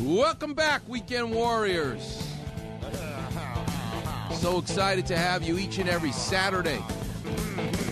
[0.00, 2.24] Welcome back, Weekend Warriors.
[4.34, 6.80] So excited to have you each and every Saturday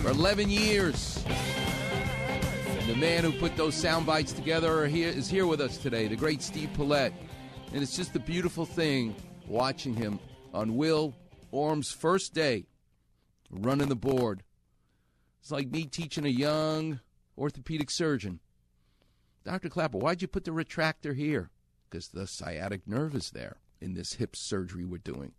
[0.01, 1.21] for 11 years.
[1.27, 6.07] And the man who put those sound bites together here, is here with us today,
[6.07, 7.11] the great Steve Paulette.
[7.73, 9.13] And it's just a beautiful thing
[9.45, 10.19] watching him
[10.53, 11.13] on Will
[11.51, 12.67] Orm's first day
[13.51, 14.43] running the board.
[15.41, 17.01] It's like me teaching a young
[17.37, 18.39] orthopedic surgeon.
[19.43, 19.67] Dr.
[19.67, 21.49] Clapper, why'd you put the retractor here?
[21.89, 25.33] Because the sciatic nerve is there in this hip surgery we're doing.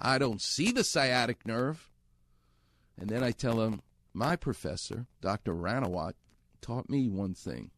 [0.00, 1.88] I don't see the sciatic nerve.
[2.98, 5.54] And then I tell him, my professor, Dr.
[5.54, 6.14] Ranawat,
[6.60, 7.70] taught me one thing.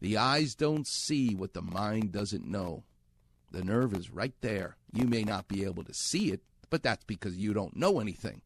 [0.00, 2.82] The eyes don't see what the mind doesn't know.
[3.52, 4.76] The nerve is right there.
[4.92, 8.42] You may not be able to see it, but that's because you don't know anything.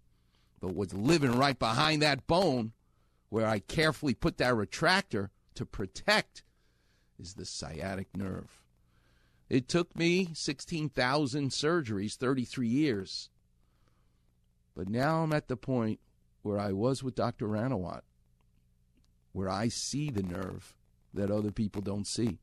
[0.60, 2.72] But what's living right behind that bone,
[3.30, 6.42] where I carefully put that retractor to protect,
[7.18, 8.62] is the sciatic nerve.
[9.48, 13.30] It took me 16,000 surgeries, 33 years.
[14.74, 16.00] But now I'm at the point
[16.42, 17.46] where I was with Dr.
[17.46, 18.02] Ranawat,
[19.32, 20.74] where I see the nerve
[21.14, 22.38] that other people don't see.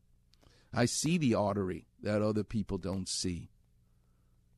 [0.72, 3.50] I see the artery that other people don't see.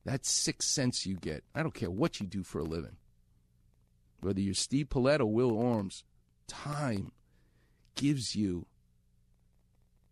[0.05, 1.43] That sixth sense you get.
[1.53, 2.95] I don't care what you do for a living.
[4.21, 6.03] Whether you're Steve Paulette or Will Orms,
[6.47, 7.11] time
[7.95, 8.65] gives you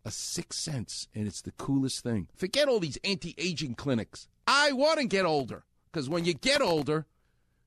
[0.06, 2.28] a sixth sense, and it's the coolest thing.
[2.36, 4.28] Forget all these anti aging clinics.
[4.46, 7.06] I want to get older because when you get older,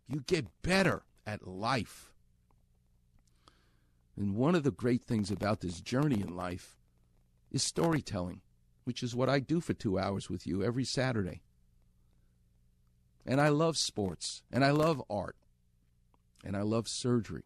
[0.07, 2.13] you get better at life.
[4.15, 6.77] And one of the great things about this journey in life
[7.51, 8.39] is storytelling,
[8.85, 11.41] which is what I do for two hours with you every Saturday.
[13.25, 15.35] And I love sports, and I love art,
[16.45, 17.43] and I love surgery.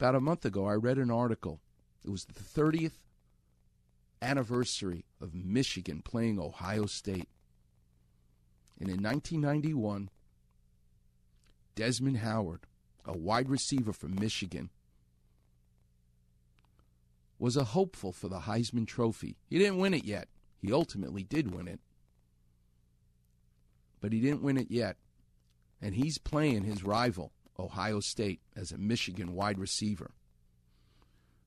[0.00, 1.60] About a month ago, I read an article.
[2.06, 2.98] It was the 30th
[4.22, 7.28] anniversary of Michigan playing Ohio State.
[8.78, 10.10] And in 1991,
[11.74, 12.60] Desmond Howard,
[13.04, 14.70] a wide receiver from Michigan,
[17.38, 19.36] was a hopeful for the Heisman Trophy.
[19.48, 20.28] He didn't win it yet.
[20.62, 21.80] He ultimately did win it.
[24.00, 24.96] But he didn't win it yet.
[25.82, 30.12] And he's playing his rival, Ohio State, as a Michigan wide receiver.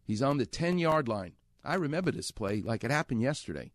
[0.09, 1.33] He's on the 10 yard line.
[1.63, 3.73] I remember this play like it happened yesterday.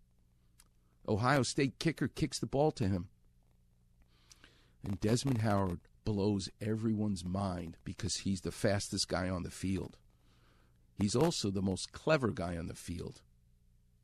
[1.06, 3.06] Ohio State kicker kicks the ball to him.
[4.82, 9.96] And Desmond Howard blows everyone's mind because he's the fastest guy on the field.
[10.98, 13.22] He's also the most clever guy on the field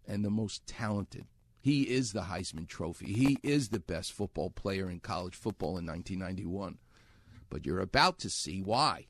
[0.06, 1.26] and the most talented.
[1.60, 3.12] He is the Heisman Trophy.
[3.12, 6.78] He is the best football player in college football in 1991.
[7.48, 9.08] But you're about to see why.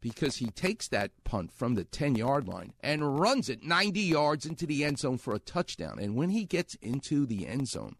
[0.00, 4.46] Because he takes that punt from the 10 yard line and runs it 90 yards
[4.46, 5.98] into the end zone for a touchdown.
[5.98, 7.96] And when he gets into the end zone,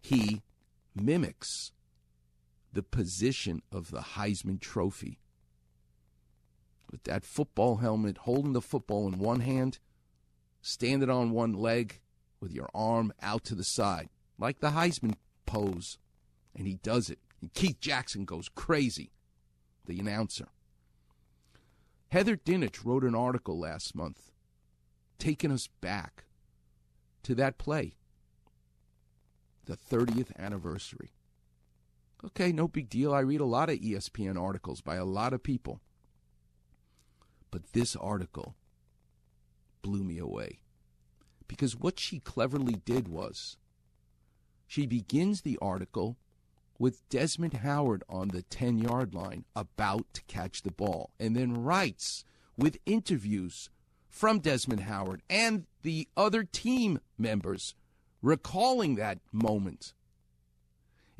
[0.00, 0.42] he
[0.94, 1.72] mimics
[2.72, 5.18] the position of the Heisman Trophy
[6.90, 9.78] with that football helmet, holding the football in one hand,
[10.60, 12.00] standing on one leg
[12.38, 15.14] with your arm out to the side, like the Heisman
[15.46, 15.98] pose.
[16.54, 17.18] And he does it.
[17.40, 19.10] And Keith Jackson goes crazy,
[19.86, 20.48] the announcer.
[22.08, 24.30] Heather Dinich wrote an article last month
[25.18, 26.24] taking us back
[27.22, 27.94] to that play,
[29.66, 31.12] the 30th anniversary.
[32.24, 33.14] Okay, no big deal.
[33.14, 35.80] I read a lot of ESPN articles by a lot of people.
[37.50, 38.56] But this article
[39.82, 40.60] blew me away.
[41.48, 43.56] Because what she cleverly did was
[44.66, 46.16] she begins the article
[46.82, 51.62] with Desmond Howard on the 10 yard line about to catch the ball, and then
[51.62, 52.24] writes
[52.56, 53.70] with interviews
[54.08, 57.76] from Desmond Howard and the other team members
[58.20, 59.94] recalling that moment.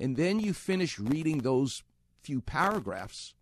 [0.00, 1.84] And then you finish reading those
[2.24, 3.34] few paragraphs,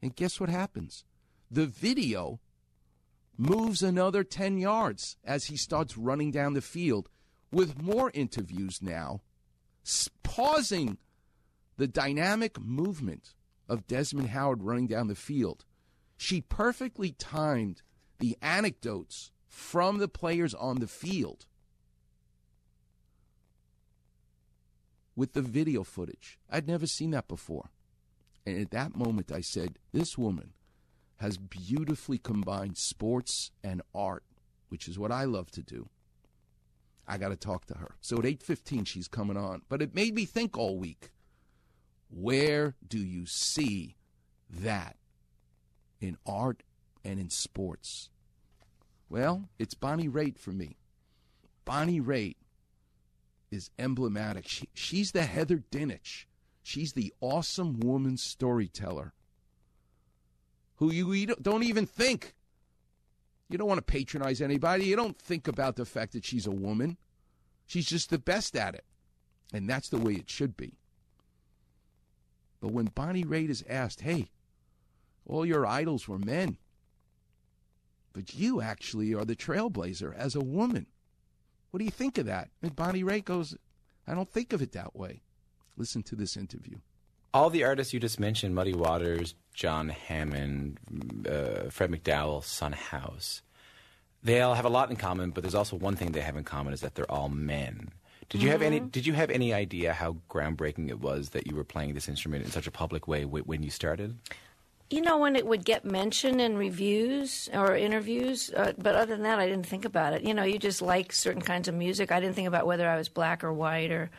[0.00, 1.02] and guess what happens?
[1.50, 2.38] the video
[3.36, 7.08] moves another 10 yards as he starts running down the field
[7.50, 9.20] with more interviews now,
[10.22, 10.98] pausing
[11.76, 13.34] the dynamic movement
[13.68, 15.64] of Desmond Howard running down the field.
[16.16, 17.82] She perfectly timed
[18.18, 21.46] the anecdotes from the players on the field
[25.14, 26.38] with the video footage.
[26.50, 27.70] I'd never seen that before.
[28.44, 30.52] And at that moment, I said, This woman
[31.16, 34.24] has beautifully combined sports and art,
[34.68, 35.88] which is what I love to do.
[37.08, 37.96] I got to talk to her.
[38.00, 41.10] So at 8:15 she's coming on, but it made me think all week.
[42.18, 43.96] Where do you see
[44.48, 44.96] that
[46.00, 46.62] in art
[47.04, 48.08] and in sports?
[49.10, 50.78] Well, it's Bonnie Raitt for me.
[51.66, 52.36] Bonnie Raitt
[53.50, 54.48] is emblematic.
[54.48, 56.24] She, she's the Heather Dinich.
[56.62, 59.12] She's the awesome woman storyteller
[60.76, 62.34] who you, you don't even think.
[63.50, 64.86] You don't want to patronize anybody.
[64.86, 66.96] You don't think about the fact that she's a woman.
[67.66, 68.84] She's just the best at it.
[69.52, 70.78] And that's the way it should be.
[72.60, 74.28] But when Bonnie Raitt is asked, hey,
[75.26, 76.58] all your idols were men,
[78.12, 80.86] but you actually are the trailblazer as a woman.
[81.70, 82.48] What do you think of that?
[82.62, 83.56] And Bonnie Raitt goes,
[84.06, 85.22] I don't think of it that way.
[85.76, 86.76] Listen to this interview.
[87.34, 90.78] All the artists you just mentioned, Muddy Waters, John Hammond,
[91.28, 93.42] uh, Fred McDowell, Son House,
[94.22, 96.44] they all have a lot in common, but there's also one thing they have in
[96.44, 97.90] common is that they're all men.
[98.28, 98.52] Did you mm-hmm.
[98.52, 98.80] have any?
[98.80, 98.88] Mm-hmm.
[98.88, 102.44] Did you have any idea how groundbreaking it was that you were playing this instrument
[102.44, 104.18] in such a public way when you started?
[104.88, 109.24] You know, when it would get mentioned in reviews or interviews, uh, but other than
[109.24, 110.22] that, I didn't think about it.
[110.22, 112.12] You know, you just like certain kinds of music.
[112.12, 114.10] I didn't think about whether I was black or white or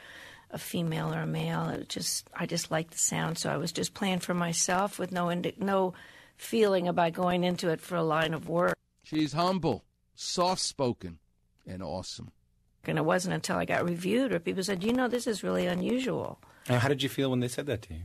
[0.51, 1.69] a female or a male.
[1.69, 5.11] It just, I just liked the sound, so I was just playing for myself with
[5.11, 5.93] no indi- no
[6.35, 8.77] feeling about going into it for a line of work.
[9.03, 11.19] She's humble, soft spoken,
[11.65, 12.31] and awesome.
[12.85, 15.67] And it wasn't until I got reviewed or people said, "You know, this is really
[15.67, 18.01] unusual." how did you feel when they said that to you?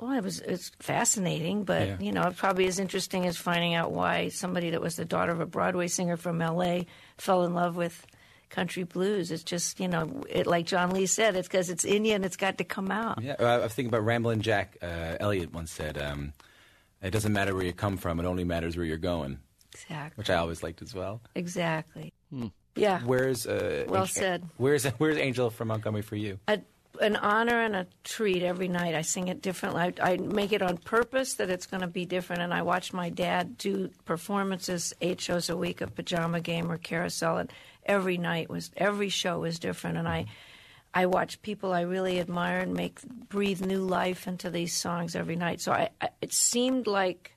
[0.00, 1.96] Well, it was it's fascinating, but yeah.
[2.00, 5.32] you know, it probably as interesting as finding out why somebody that was the daughter
[5.32, 6.86] of a Broadway singer from L.A.
[7.18, 8.06] fell in love with
[8.48, 9.30] country blues.
[9.30, 12.24] It's just you know, it like John Lee said, it's because it's Indian.
[12.24, 13.22] It's got to come out.
[13.22, 14.78] Yeah, I was thinking about Ramblin' Jack.
[14.80, 16.32] Uh, Elliott once said, um,
[17.02, 19.38] "It doesn't matter where you come from; it only matters where you're going."
[19.74, 20.16] Exactly.
[20.16, 21.20] Which I always liked as well.
[21.34, 22.14] Exactly.
[22.30, 22.48] Hmm.
[22.76, 23.00] Yeah.
[23.00, 24.44] Where's uh, well said.
[24.56, 26.38] Where's Where's Angel from Montgomery for you?
[27.00, 28.94] an honor and a treat every night.
[28.94, 29.94] I sing it differently.
[30.00, 32.42] I, I make it on purpose that it's going to be different.
[32.42, 36.78] And I watched my dad do performances, eight shows a week of Pajama Game or
[36.78, 37.52] Carousel, and
[37.84, 39.96] every night was every show was different.
[39.96, 40.26] And I,
[40.92, 45.36] I watched people I really admire and make breathe new life into these songs every
[45.36, 45.60] night.
[45.60, 47.32] So I, I it seemed like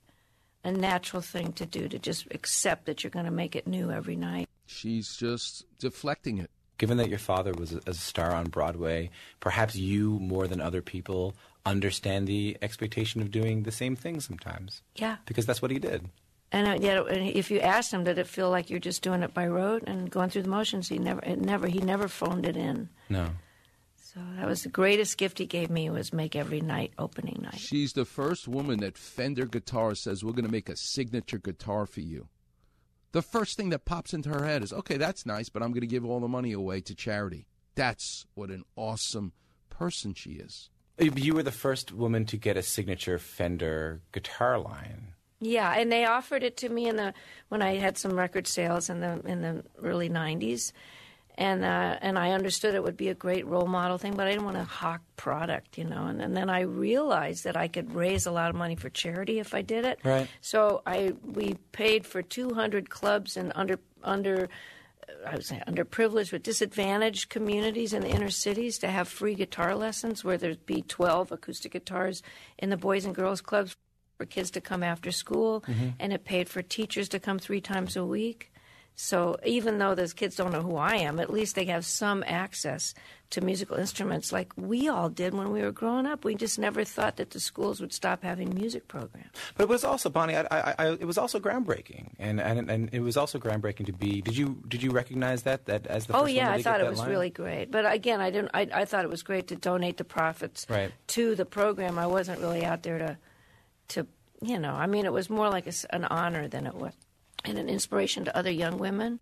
[0.64, 3.92] a natural thing to do to just accept that you're going to make it new
[3.92, 4.48] every night.
[4.74, 9.10] She's just deflecting it given that your father was a, a, star on Broadway,
[9.40, 11.34] perhaps you more than other people
[11.66, 14.82] understand the expectation of doing the same thing sometimes.
[14.96, 16.10] Yeah, because that's what he did.
[16.52, 19.34] And uh, yeah, if you asked him, did it feel like you're just doing it
[19.34, 20.90] by rote and going through the motions?
[20.90, 22.90] He never, it never, he never phoned it in.
[23.10, 23.30] No.
[23.96, 27.60] So that was the greatest gift he gave me was make every night opening night.
[27.60, 31.88] She's the first woman that Fender Guitar says we're going to make a signature guitar
[31.88, 32.28] for you
[33.14, 35.82] the first thing that pops into her head is, okay, that's nice, but I'm going
[35.82, 37.48] to give all the money away to charity.
[37.76, 39.32] That's what an awesome
[39.70, 40.70] person she is.
[41.00, 45.14] You were the first woman to get a signature Fender guitar line.
[45.40, 47.14] Yeah, and they offered it to me in the
[47.50, 50.72] when I had some record sales in the in the early '90s,
[51.36, 54.32] and uh, and I understood it would be a great role model thing, but I
[54.32, 56.06] didn't want to hawk product, you know.
[56.06, 59.40] And, and then I realized that I could raise a lot of money for charity
[59.40, 60.00] if I did it.
[60.04, 60.28] Right.
[60.42, 64.50] So I we paid for 200 clubs and under under.
[65.08, 69.36] Uh, I would say underprivileged with disadvantaged communities in the inner cities to have free
[69.36, 72.22] guitar lessons where there'd be 12 acoustic guitars
[72.58, 73.76] in the boys and girls clubs
[74.18, 75.90] for kids to come after school mm-hmm.
[76.00, 78.53] and it paid for teachers to come three times a week
[78.96, 82.24] so even though those kids don't know who I am, at least they have some
[82.28, 82.94] access
[83.32, 86.24] to musical instruments like we all did when we were growing up.
[86.24, 89.32] We just never thought that the schools would stop having music programs.
[89.56, 90.36] But it was also Bonnie.
[90.36, 93.94] I, I, I, it was also groundbreaking, and, and and it was also groundbreaking to
[93.94, 94.22] be.
[94.22, 97.00] Did you did you recognize that that as the oh yeah, I thought it was
[97.00, 97.10] line?
[97.10, 97.72] really great.
[97.72, 98.52] But again, I didn't.
[98.54, 100.92] I, I thought it was great to donate the profits right.
[101.08, 101.98] to the program.
[101.98, 103.18] I wasn't really out there to
[103.90, 104.08] to
[104.44, 104.74] you know.
[104.74, 106.94] I mean, it was more like a, an honor than it was
[107.44, 109.20] and an inspiration to other young women.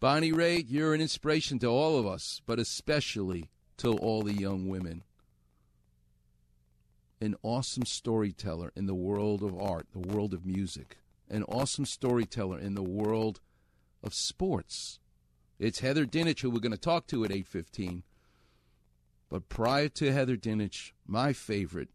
[0.00, 4.68] Bonnie Raitt, you're an inspiration to all of us, but especially to all the young
[4.68, 5.02] women.
[7.20, 10.98] An awesome storyteller in the world of art, the world of music.
[11.30, 13.40] An awesome storyteller in the world
[14.02, 14.98] of sports.
[15.58, 18.02] It's Heather Dinich who we're going to talk to at 8:15.
[19.30, 21.88] But prior to Heather Dinich, my favorite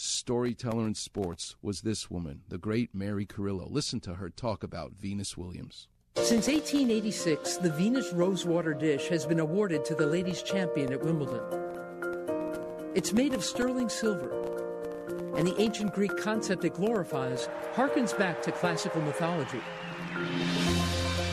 [0.00, 3.68] storyteller in sports was this woman, the great Mary Carillo.
[3.68, 5.88] Listen to her talk about Venus Williams.
[6.16, 11.42] Since 1886, the Venus Rosewater dish has been awarded to the ladies' champion at Wimbledon.
[12.94, 14.30] It's made of sterling silver,
[15.36, 19.60] and the ancient Greek concept it glorifies harkens back to classical mythology.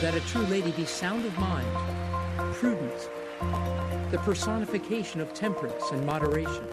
[0.01, 1.67] That a true lady be sound of mind,
[2.55, 3.09] prudent,
[4.11, 6.67] the personification of temperance and moderation.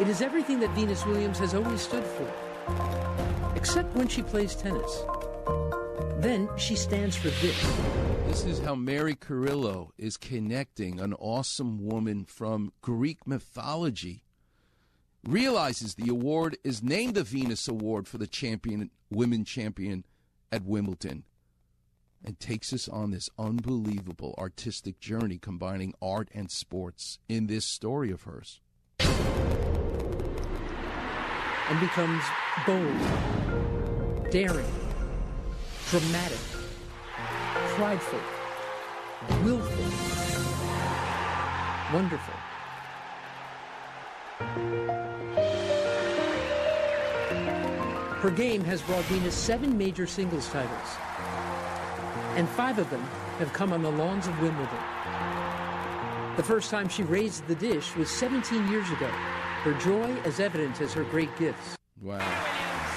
[0.00, 2.26] It is everything that Venus Williams has always stood for
[3.54, 5.02] except when she plays tennis.
[6.16, 7.76] Then she stands for this.
[8.26, 14.24] This is how Mary Carillo is connecting an awesome woman from Greek mythology.
[15.22, 20.06] Realizes the award is named the Venus Award for the champion, women champion
[20.50, 21.24] at Wimbledon,
[22.24, 28.10] and takes us on this unbelievable artistic journey combining art and sports in this story
[28.10, 28.62] of hers.
[31.70, 32.24] And becomes
[32.66, 34.66] bold, daring,
[35.88, 36.38] dramatic,
[37.76, 38.18] prideful,
[39.44, 39.84] willful,
[41.94, 42.34] wonderful.
[48.20, 50.96] Her game has brought Venus seven major singles titles,
[52.34, 53.02] and five of them
[53.38, 54.76] have come on the lawns of Wimbledon.
[56.36, 59.08] The first time she raised the dish was 17 years ago,
[59.62, 61.76] her joy as evident as her great gifts.
[62.00, 62.18] Wow.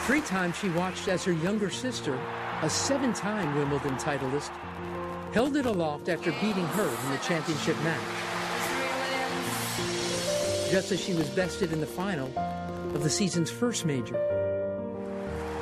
[0.05, 2.17] Three times she watched as her younger sister,
[2.61, 4.51] a seven time Wimbledon titleist,
[5.33, 8.01] held it aloft after beating her in the championship match.
[10.71, 12.27] Just as she was bested in the final
[12.95, 14.19] of the season's first major.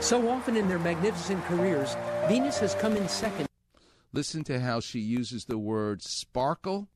[0.01, 1.95] So often in their magnificent careers,
[2.27, 3.47] Venus has come in second.
[4.13, 6.89] Listen to how she uses the word sparkle,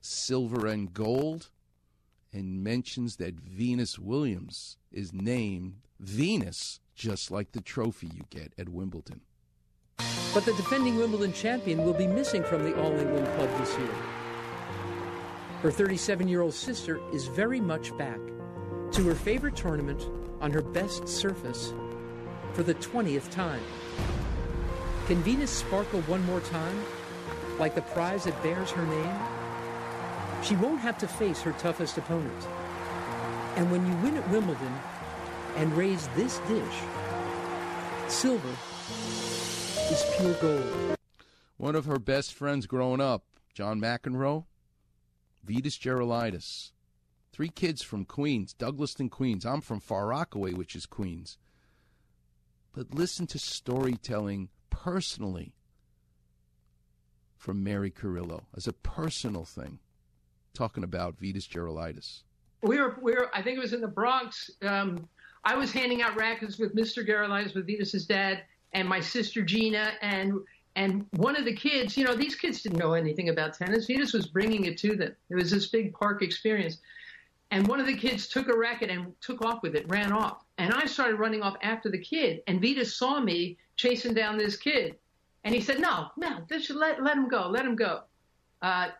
[0.00, 1.50] silver, and gold,
[2.32, 8.68] and mentions that Venus Williams is named Venus, just like the trophy you get at
[8.68, 9.20] Wimbledon.
[10.32, 13.94] But the defending Wimbledon champion will be missing from the All England club this year.
[15.62, 18.18] Her 37 year old sister is very much back
[18.92, 20.08] to her favorite tournament
[20.40, 21.74] on her best surface
[22.54, 23.62] for the 20th time.
[25.06, 26.84] Can Venus sparkle one more time,
[27.58, 29.39] like the prize that bears her name?
[30.42, 32.46] She won't have to face her toughest opponent.
[33.56, 34.72] And when you win at Wimbledon
[35.56, 36.78] and raise this dish,
[38.08, 38.56] silver
[39.90, 40.96] is pure gold.
[41.56, 44.44] One of her best friends growing up, John McEnroe,
[45.46, 46.72] Vitas Gerulaitis.
[47.32, 49.44] Three kids from Queens, Douglaston, Queens.
[49.44, 51.38] I'm from Far Rockaway, which is Queens.
[52.72, 55.54] But listen to storytelling personally
[57.36, 59.78] from Mary Carillo as a personal thing,
[60.54, 62.22] talking about Vitas Gerulaitis.
[62.62, 64.50] We were, we were, I think it was in the Bronx.
[64.62, 65.08] Um,
[65.44, 67.06] I was handing out rackets with Mr.
[67.06, 68.42] Gerulaitis, with Vitas's dad,
[68.72, 70.34] and my sister Gina, and
[70.76, 73.88] and one of the kids, you know, these kids didn't know anything about tennis.
[73.88, 75.14] Vitas was bringing it to them.
[75.28, 76.78] It was this big park experience.
[77.50, 80.44] And one of the kids took a racket and took off with it, ran off.
[80.58, 82.42] And I started running off after the kid.
[82.46, 84.96] And Vitas saw me chasing down this kid.
[85.42, 88.02] And he said, No, no, just let, let him go, let him go.
[88.62, 88.90] Uh,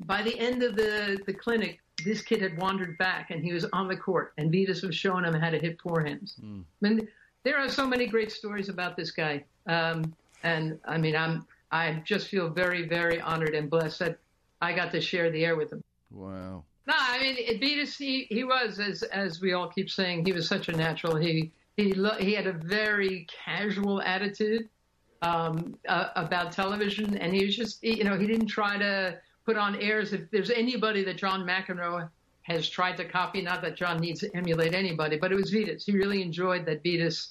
[0.00, 3.64] by the end of the, the clinic, this kid had wandered back and he was
[3.72, 4.32] on the court.
[4.38, 6.40] And Vitas was showing him how to hit forehands.
[6.40, 6.64] Mm.
[6.82, 7.08] I mean,
[7.44, 9.44] there are so many great stories about this guy.
[9.66, 14.18] Um, and I mean, I'm I just feel very, very honored and blessed that
[14.60, 15.82] I got to share the air with him.
[16.10, 16.62] Wow.
[16.86, 20.46] No, I mean, Vitas, he, he was, as as we all keep saying, he was
[20.46, 21.16] such a natural.
[21.16, 24.68] He he he had a very casual attitude
[25.22, 29.56] um, uh, about television, and he was just, you know, he didn't try to put
[29.56, 30.12] on airs.
[30.12, 32.08] If there's anybody that John McEnroe
[32.42, 35.84] has tried to copy, not that John needs to emulate anybody, but it was Vitas.
[35.84, 37.30] He really enjoyed that Vitas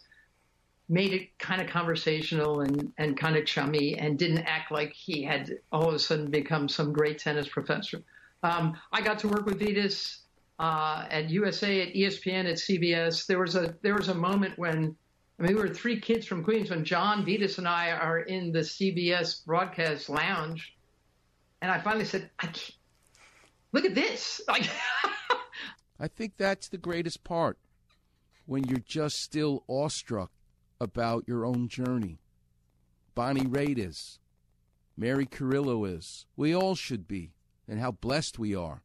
[0.90, 5.24] made it kind of conversational and, and kind of chummy and didn't act like he
[5.24, 8.02] had all of a sudden become some great tennis professor.
[8.44, 10.18] Um, I got to work with Vitas
[10.60, 13.26] uh, at USA, at ESPN, at CBS.
[13.26, 14.96] There was a there was a moment when
[15.40, 18.52] I mean we were three kids from Queens when John Vitas and I are in
[18.52, 20.76] the CBS broadcast lounge,
[21.64, 22.50] and I finally said, I
[23.72, 24.70] "Look at this!" Like,
[25.98, 27.58] I think that's the greatest part
[28.46, 30.32] when you're just still awestruck
[30.82, 32.20] about your own journey.
[33.16, 34.20] Bonnie Raitt is.
[34.98, 36.26] Mary Carillo is.
[36.36, 37.32] We all should be,
[37.66, 38.84] and how blessed we are.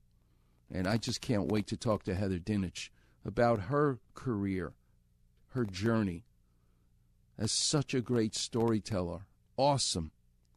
[0.70, 2.90] And I just can't wait to talk to Heather Dinich
[3.24, 4.74] about her career,
[5.48, 6.26] her journey
[7.36, 9.26] as such a great storyteller.
[9.56, 10.12] Awesome.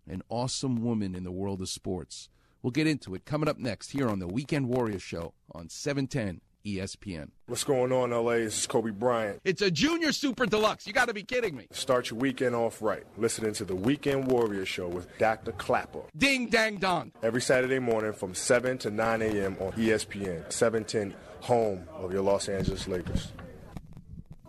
[0.08, 2.30] An awesome woman in the world of sports.
[2.62, 6.42] We'll get into it coming up next here on the Weekend Warrior Show on 710
[6.66, 7.30] ESPN.
[7.48, 8.34] What's going on, LA?
[8.34, 9.42] This is Kobe Bryant.
[9.44, 10.86] It's a junior super deluxe.
[10.86, 11.68] You got to be kidding me.
[11.72, 13.04] Start your weekend off right.
[13.18, 15.54] Listening to the Weekend Warrior Show with Dr.
[15.54, 16.02] Clapper.
[16.16, 17.12] Ding, dang, dong.
[17.24, 19.58] Every Saturday morning from 7 to 9 a.m.
[19.60, 23.32] on ESPN, 710, home of your Los Angeles Lakers.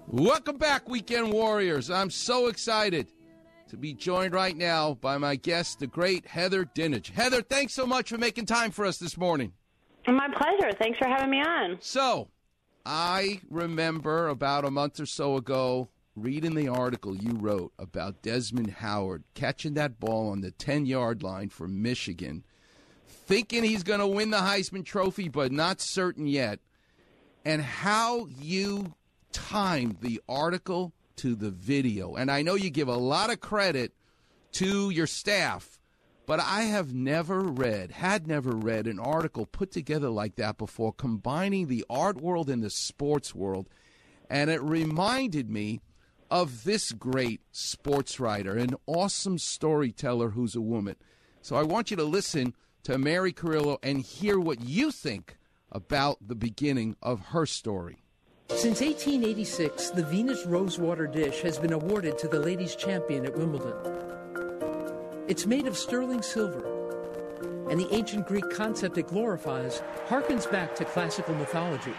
[0.07, 1.91] Welcome back, Weekend Warriors.
[1.91, 3.07] I'm so excited
[3.73, 7.09] to be joined right now by my guest, the great Heather Dinich.
[7.09, 9.55] Heather, thanks so much for making time for us this morning.
[10.07, 10.77] My pleasure.
[10.79, 11.79] Thanks for having me on.
[11.81, 12.29] So,
[12.85, 18.73] I remember about a month or so ago reading the article you wrote about Desmond
[18.73, 22.45] Howard catching that ball on the 10 yard line for Michigan,
[23.09, 26.59] thinking he's going to win the Heisman Trophy, but not certain yet,
[27.43, 28.93] and how you
[29.33, 32.15] timed the article to the video.
[32.15, 33.93] And I know you give a lot of credit
[34.53, 35.79] to your staff,
[36.27, 40.93] but I have never read, had never read an article put together like that before,
[40.93, 43.69] combining the art world and the sports world.
[44.31, 45.81] And it reminded me
[46.31, 50.97] of this great sports writer, an awesome storyteller who's a woman.
[51.43, 52.55] So I want you to listen
[52.85, 55.37] to Mary Carillo and hear what you think
[55.71, 58.02] about the beginning of her story.
[58.49, 63.75] Since 1886, the Venus Rosewater dish has been awarded to the ladies' champion at Wimbledon.
[65.27, 66.63] It's made of sterling silver,
[67.71, 71.95] and the ancient Greek concept it glorifies harkens back to classical mythology.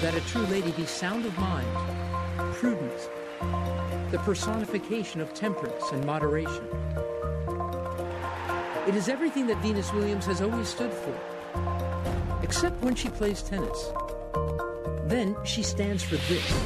[0.00, 1.66] That a true lady be sound of mind,
[2.54, 3.10] prudent,
[4.10, 6.66] the personification of temperance and moderation.
[8.86, 11.18] It is everything that Venus Williams has always stood for,
[12.42, 13.92] except when she plays tennis.
[15.08, 16.64] Then she stands for this.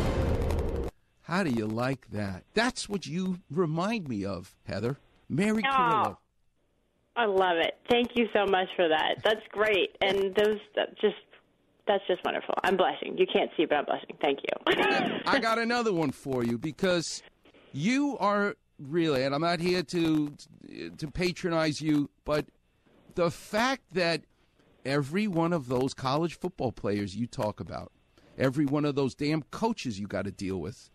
[1.22, 2.44] How do you like that?
[2.54, 4.98] That's what you remind me of, Heather.
[5.28, 5.70] Mary Oh.
[5.76, 6.18] Carillo.
[7.16, 7.74] I love it.
[7.90, 9.16] Thank you so much for that.
[9.22, 9.96] That's great.
[10.00, 11.16] And those that just
[11.86, 12.54] that's just wonderful.
[12.62, 13.18] I'm blushing.
[13.18, 14.16] You can't see, but I'm blushing.
[14.20, 15.22] Thank you.
[15.26, 17.22] I got another one for you because
[17.72, 20.32] you are really, and I'm not here to
[20.98, 22.46] to patronize you, but
[23.16, 24.22] the fact that
[24.84, 27.92] every one of those college football players you talk about,
[28.40, 30.90] every one of those damn coaches you got to deal with,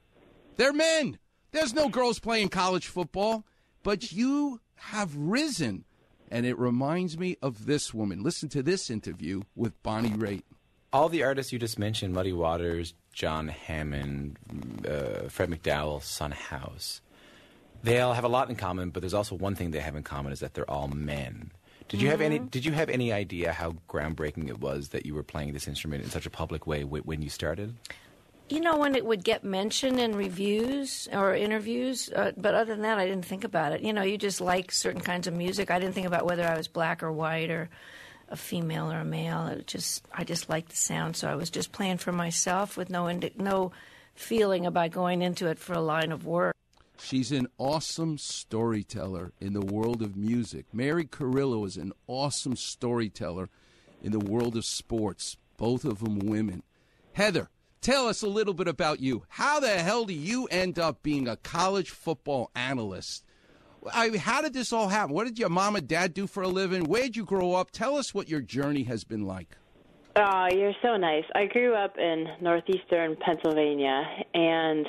[0.57, 1.17] they're men.
[1.51, 3.45] There's no girls playing college football,
[3.83, 5.85] but you have risen.
[6.29, 8.23] And it reminds me of this woman.
[8.23, 10.43] Listen to this interview with Bonnie Raitt.
[10.91, 14.37] All the artists you just mentioned, Muddy Waters, John Hammond,
[14.87, 17.01] uh, Fred McDowell, Son House,
[17.83, 20.03] they all have a lot in common, but there's also one thing they have in
[20.03, 21.51] common is that they're all men.
[21.87, 22.39] Did you have any?
[22.39, 26.03] Did you have any idea how groundbreaking it was that you were playing this instrument
[26.03, 27.75] in such a public way w- when you started?
[28.49, 32.83] You know, when it would get mentioned in reviews or interviews, uh, but other than
[32.83, 33.81] that, I didn't think about it.
[33.81, 35.71] You know, you just like certain kinds of music.
[35.71, 37.69] I didn't think about whether I was black or white or
[38.29, 39.47] a female or a male.
[39.47, 42.89] It just, I just liked the sound, so I was just playing for myself with
[42.89, 43.71] no indi- no
[44.15, 46.55] feeling about going into it for a line of work.
[46.99, 50.65] She's an awesome storyteller in the world of music.
[50.73, 53.49] Mary Carillo is an awesome storyteller
[54.01, 56.63] in the world of sports, both of them women.
[57.13, 57.49] Heather,
[57.81, 59.23] tell us a little bit about you.
[59.29, 63.23] How the hell do you end up being a college football analyst?
[63.93, 65.13] I, how did this all happen?
[65.13, 66.85] What did your mom and dad do for a living?
[66.85, 67.71] Where'd you grow up?
[67.71, 69.57] Tell us what your journey has been like.
[70.15, 71.25] Oh, you're so nice.
[71.35, 74.03] I grew up in northeastern Pennsylvania,
[74.33, 74.87] and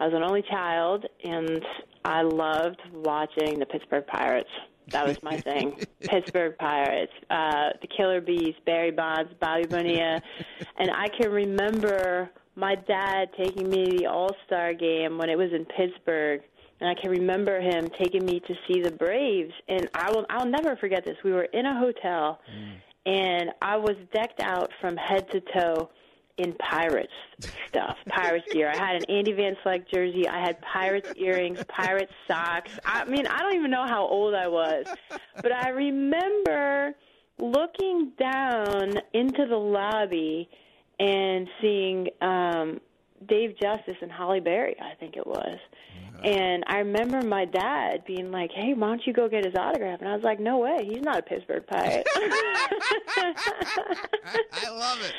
[0.00, 1.62] I was an only child, and
[2.06, 4.48] I loved watching the Pittsburgh Pirates.
[4.88, 5.78] That was my thing.
[6.00, 10.22] Pittsburgh Pirates, uh, the Killer Bees, Barry Bonds, Bobby Bonilla,
[10.78, 15.36] and I can remember my dad taking me to the All Star game when it
[15.36, 16.40] was in Pittsburgh.
[16.80, 20.46] And I can remember him taking me to see the Braves, and I will I'll
[20.46, 21.18] never forget this.
[21.22, 22.40] We were in a hotel,
[23.04, 25.90] and I was decked out from head to toe
[26.40, 27.12] in Pirates
[27.68, 28.70] stuff, Pirates gear.
[28.72, 30.26] I had an Andy Van Slyke jersey.
[30.26, 32.72] I had Pirates earrings, Pirates socks.
[32.84, 34.86] I mean, I don't even know how old I was,
[35.36, 36.94] but I remember
[37.38, 40.48] looking down into the lobby
[40.98, 42.80] and seeing um
[43.28, 45.58] Dave Justice and Halle Berry, I think it was.
[46.24, 50.00] And I remember my dad being like, "Hey, why don't you go get his autograph?"
[50.00, 52.06] And I was like, "No way, he's not a Pittsburgh Pirate."
[54.52, 55.12] I love it.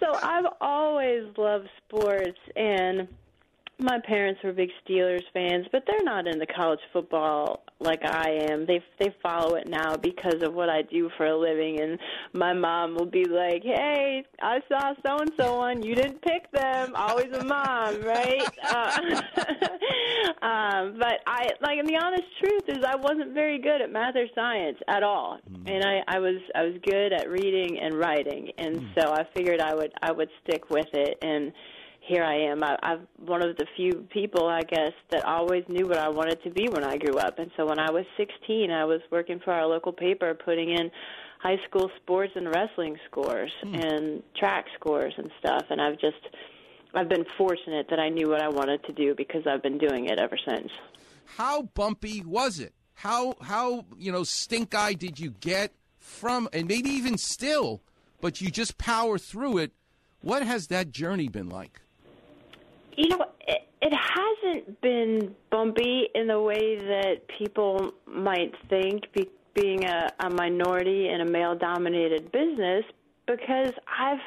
[0.00, 3.08] so I've always loved sports, and
[3.78, 8.66] my parents were big Steelers fans, but they're not into college football like I am.
[8.66, 11.98] They they follow it now because of what I do for a living, and
[12.32, 15.82] my mom will be like, "Hey, I saw so and so on.
[15.82, 16.92] You didn't pick them.
[16.94, 18.98] Always a mom, right?" Uh,
[20.42, 24.16] um, but I like, and the honest truth is, I wasn't very good at math
[24.16, 28.50] or science at all, and I I was I was good at reading and writing,
[28.58, 31.52] and so I figured I would I would stick with it and
[32.06, 32.62] here I am.
[32.62, 36.42] I, I'm one of the few people, I guess, that always knew what I wanted
[36.44, 37.38] to be when I grew up.
[37.38, 40.90] And so when I was 16, I was working for our local paper, putting in
[41.40, 43.74] high school sports and wrestling scores hmm.
[43.74, 45.64] and track scores and stuff.
[45.70, 46.28] And I've just,
[46.94, 50.06] I've been fortunate that I knew what I wanted to do because I've been doing
[50.06, 50.70] it ever since.
[51.24, 52.74] How bumpy was it?
[52.96, 57.82] How how you know stink eye did you get from, and maybe even still,
[58.20, 59.72] but you just power through it.
[60.20, 61.80] What has that journey been like?
[62.96, 69.28] You know, it, it hasn't been bumpy in the way that people might think, be,
[69.54, 72.84] being a, a minority in a male-dominated business,
[73.26, 74.20] because I've.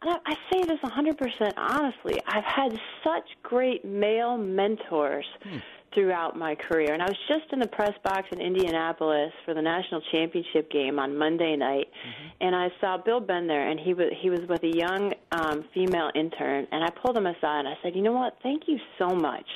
[0.00, 2.20] I say this 100% honestly.
[2.28, 5.58] I've had such great male mentors hmm
[5.94, 6.92] throughout my career.
[6.92, 10.98] And I was just in the press box in Indianapolis for the national championship game
[10.98, 12.28] on Monday night, mm-hmm.
[12.40, 16.10] and I saw Bill Bender, and he was he was with a young um, female
[16.14, 18.36] intern, and I pulled him aside and I said, "You know what?
[18.42, 19.46] Thank you so much."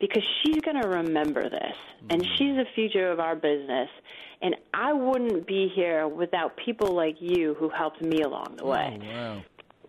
[0.00, 2.06] Because she's going to remember this, mm-hmm.
[2.10, 3.88] and she's the future of our business.
[4.42, 8.98] And I wouldn't be here without people like you who helped me along the way.
[9.00, 9.42] Oh, wow.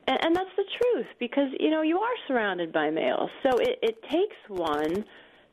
[0.07, 3.79] And, and that's the truth because you know you are surrounded by males, so it,
[3.81, 5.03] it takes one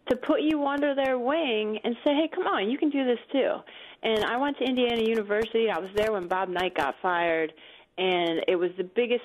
[0.08, 3.18] to put you under their wing and say, hey, come on, you can do this
[3.30, 3.56] too.
[4.02, 5.70] And I went to Indiana University.
[5.70, 7.52] I was there when Bob Knight got fired,
[7.98, 9.22] and it was the biggest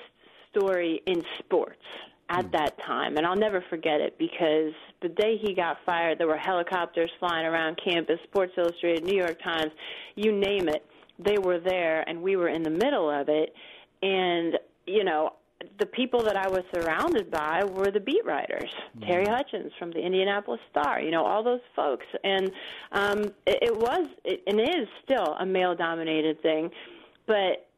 [0.50, 1.82] story in sports
[2.30, 2.52] at mm.
[2.52, 3.16] that time.
[3.16, 7.46] And I'll never forget it because the day he got fired, there were helicopters flying
[7.46, 9.72] around campus, Sports Illustrated, New York Times,
[10.14, 10.84] you name it.
[11.18, 13.52] They were there, and we were in the middle of it.
[14.02, 15.32] And, you know,
[15.78, 19.08] the people that I was surrounded by were the beat writers, mm-hmm.
[19.08, 22.50] Terry Hutchens from the Indianapolis Star, you know, all those folks, and
[22.92, 26.70] um, it, it was it, and is still a male-dominated thing,
[27.26, 27.68] but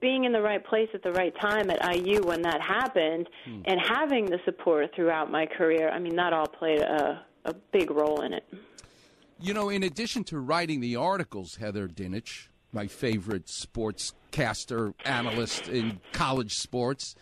[0.00, 3.62] being in the right place at the right time at IU when that happened, mm.
[3.64, 7.90] and having the support throughout my career, I mean, that all played a, a big
[7.90, 8.44] role in it.
[9.40, 13.48] You know, in addition to writing the articles, Heather Dinich, my favorite
[14.30, 17.14] sportscaster analyst in college sports.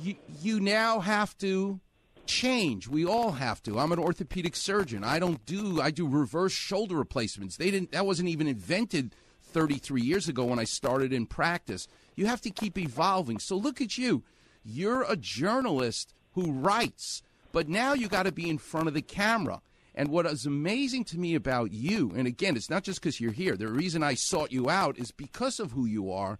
[0.00, 1.80] You, you now have to
[2.26, 2.88] change.
[2.88, 3.78] We all have to.
[3.78, 5.04] I'm an orthopedic surgeon.
[5.04, 7.56] I don't do I do reverse shoulder replacements.
[7.56, 11.86] They didn't that wasn't even invented 33 years ago when I started in practice.
[12.16, 13.38] You have to keep evolving.
[13.38, 14.22] So look at you.
[14.64, 19.02] You're a journalist who writes, but now you got to be in front of the
[19.02, 19.60] camera.
[19.94, 23.32] And what is amazing to me about you, and again, it's not just because you're
[23.32, 26.38] here, the reason I sought you out is because of who you are.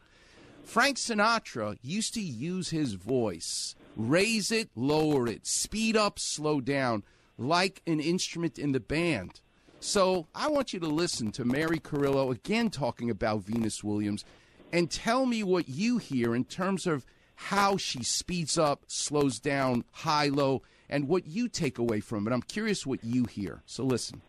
[0.65, 7.03] Frank Sinatra used to use his voice, raise it, lower it, speed up, slow down,
[7.37, 9.41] like an instrument in the band.
[9.81, 14.25] So I want you to listen to Mary Carillo again talking about Venus Williams
[14.73, 19.85] and tell me what you hear in terms of how she speeds up, slows down,
[19.91, 20.63] high, low,
[20.93, 22.33] and what you take away from it.
[22.33, 23.63] I'm curious what you hear.
[23.67, 24.21] So listen.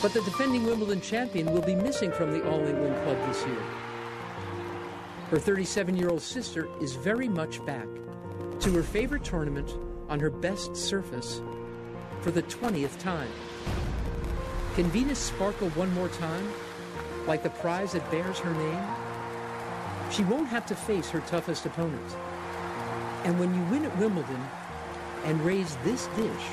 [0.00, 3.62] But the defending Wimbledon champion will be missing from the All England club this year.
[5.28, 7.86] Her 37 year old sister is very much back
[8.60, 9.76] to her favorite tournament
[10.08, 11.42] on her best surface
[12.22, 13.28] for the 20th time.
[14.74, 16.48] Can Venus sparkle one more time,
[17.26, 18.84] like the prize that bears her name?
[20.12, 22.16] She won't have to face her toughest opponent.
[23.24, 24.40] And when you win at Wimbledon,
[25.28, 26.46] and raise this dish.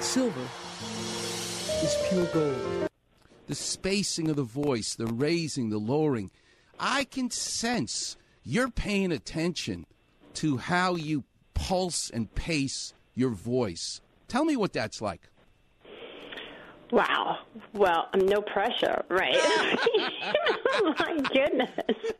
[0.00, 0.48] Silver
[1.82, 2.88] is pure gold.
[3.46, 6.30] The spacing of the voice, the raising, the lowering.
[6.80, 9.84] I can sense you're paying attention
[10.34, 14.00] to how you pulse and pace your voice.
[14.28, 15.28] Tell me what that's like.
[16.92, 17.38] Wow.
[17.72, 19.34] Well, no pressure, right?
[20.98, 21.70] my goodness.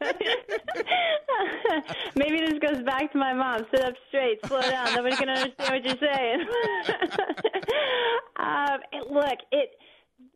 [2.17, 3.67] Maybe this goes back to my mom.
[3.71, 4.95] Sit up straight, slow down.
[4.95, 6.47] Nobody can understand what you're saying.
[8.39, 8.81] um,
[9.11, 9.73] look, it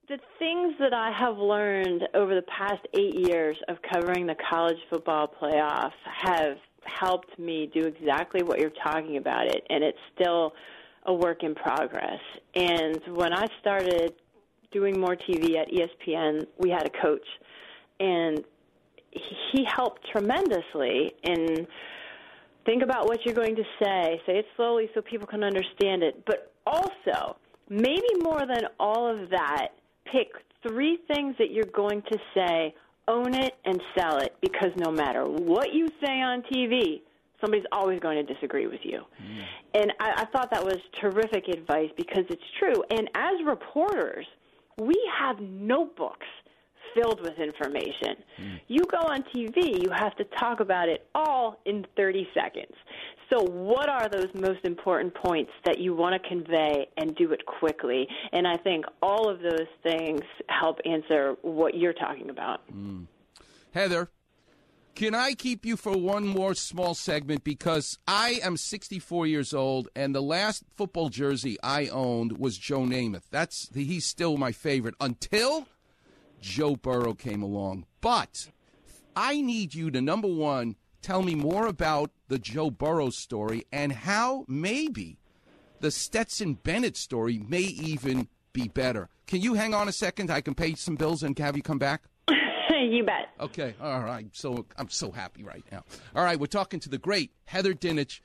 [0.08, 4.76] the things that I have learned over the past eight years of covering the college
[4.90, 10.52] football playoff have helped me do exactly what you're talking about it, and it's still
[11.06, 12.20] a work in progress.
[12.54, 14.12] And when I started
[14.72, 17.26] doing more TV at ESPN, we had a coach,
[18.00, 18.44] and
[19.10, 21.66] he helped tremendously in
[22.66, 26.24] think about what you're going to say, say it slowly so people can understand it,
[26.26, 27.36] but also
[27.70, 29.68] maybe more than all of that,
[30.04, 30.28] pick
[30.66, 32.74] three things that you're going to say,
[33.08, 37.00] own it and sell it because no matter what you say on TV,
[37.40, 39.02] somebody's always going to disagree with you.
[39.22, 39.42] Mm.
[39.74, 42.82] And I, I thought that was terrific advice because it's true.
[42.90, 44.26] And as reporters,
[44.78, 46.26] we have notebooks
[46.94, 48.16] filled with information.
[48.40, 48.60] Mm.
[48.68, 52.72] You go on TV, you have to talk about it all in 30 seconds.
[53.30, 57.44] So, what are those most important points that you want to convey and do it
[57.44, 58.06] quickly?
[58.32, 62.60] And I think all of those things help answer what you're talking about.
[62.72, 63.06] Mm.
[63.72, 64.08] Heather,
[64.96, 67.44] can I keep you for one more small segment?
[67.44, 72.80] Because I am 64 years old, and the last football jersey I owned was Joe
[72.80, 73.28] Namath.
[73.30, 75.68] That's he's still my favorite until
[76.40, 77.84] Joe Burrow came along.
[78.00, 78.48] But
[79.14, 83.92] I need you to number one tell me more about the Joe Burrow story and
[83.92, 85.18] how maybe
[85.80, 89.10] the Stetson Bennett story may even be better.
[89.26, 90.30] Can you hang on a second?
[90.30, 92.04] I can pay some bills and have you come back.
[92.90, 93.28] you bet.
[93.40, 94.26] Okay, all right.
[94.32, 95.84] So I'm so happy right now.
[96.14, 98.20] All right, we're talking to the great Heather Dinich.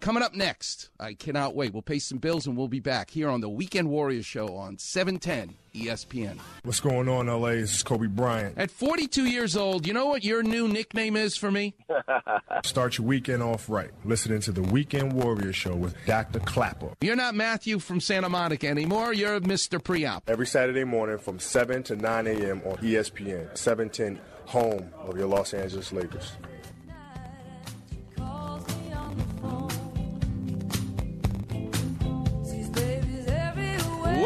[0.00, 1.72] Coming up next, I cannot wait.
[1.72, 4.78] We'll pay some bills and we'll be back here on the Weekend Warriors Show on
[4.78, 6.38] 710 ESPN.
[6.62, 7.50] What's going on, LA?
[7.50, 8.56] This is Kobe Bryant.
[8.56, 11.74] At 42 years old, you know what your new nickname is for me?
[12.62, 13.90] Start your weekend off right.
[14.04, 16.40] Listening to the Weekend Warriors Show with Dr.
[16.40, 16.92] Clapper.
[17.00, 19.12] You're not Matthew from Santa Monica anymore.
[19.12, 19.80] You're Mr.
[19.82, 20.22] Preop.
[20.28, 22.62] Every Saturday morning from 7 to 9 a.m.
[22.64, 26.32] on ESPN, 710, home of your Los Angeles Lakers.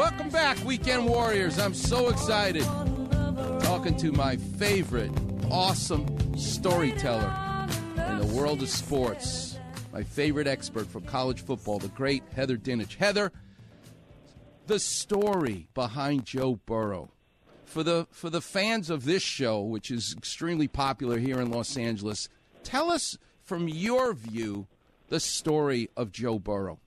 [0.01, 1.59] Welcome back, Weekend Warriors.
[1.59, 2.65] I'm so excited.
[3.61, 5.11] Talking to my favorite,
[5.51, 7.31] awesome storyteller
[8.09, 9.59] in the world of sports.
[9.93, 12.97] My favorite expert for college football, the great Heather Dinich.
[12.97, 13.31] Heather,
[14.69, 17.11] the story behind Joe Burrow.
[17.67, 21.77] For the for the fans of this show, which is extremely popular here in Los
[21.77, 22.31] Angeles,
[22.65, 24.67] tell us from your view
[25.09, 26.79] the story of Joe Burrow.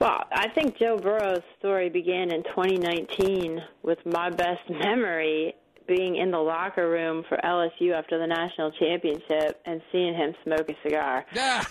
[0.00, 5.54] Well, I think Joe Burrow's story began in 2019 with my best memory
[5.86, 10.68] being in the locker room for LSU after the national championship and seeing him smoke
[10.68, 11.24] a cigar.
[11.34, 11.62] Yeah.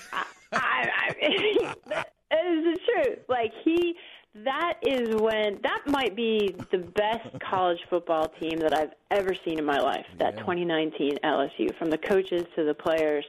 [0.56, 3.20] I, I, that is the truth.
[3.28, 3.96] Like he,
[4.44, 9.58] that is when that might be the best college football team that I've ever seen
[9.58, 10.06] in my life.
[10.20, 13.26] That 2019 LSU, from the coaches to the players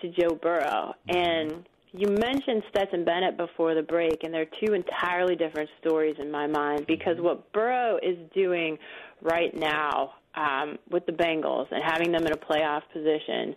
[0.00, 1.16] to Joe Burrow, mm-hmm.
[1.16, 1.64] and
[1.96, 6.46] you mentioned Stetson Bennett before the break, and they're two entirely different stories in my
[6.48, 8.76] mind because what Burrow is doing
[9.22, 13.54] right now um, with the Bengals and having them in a playoff position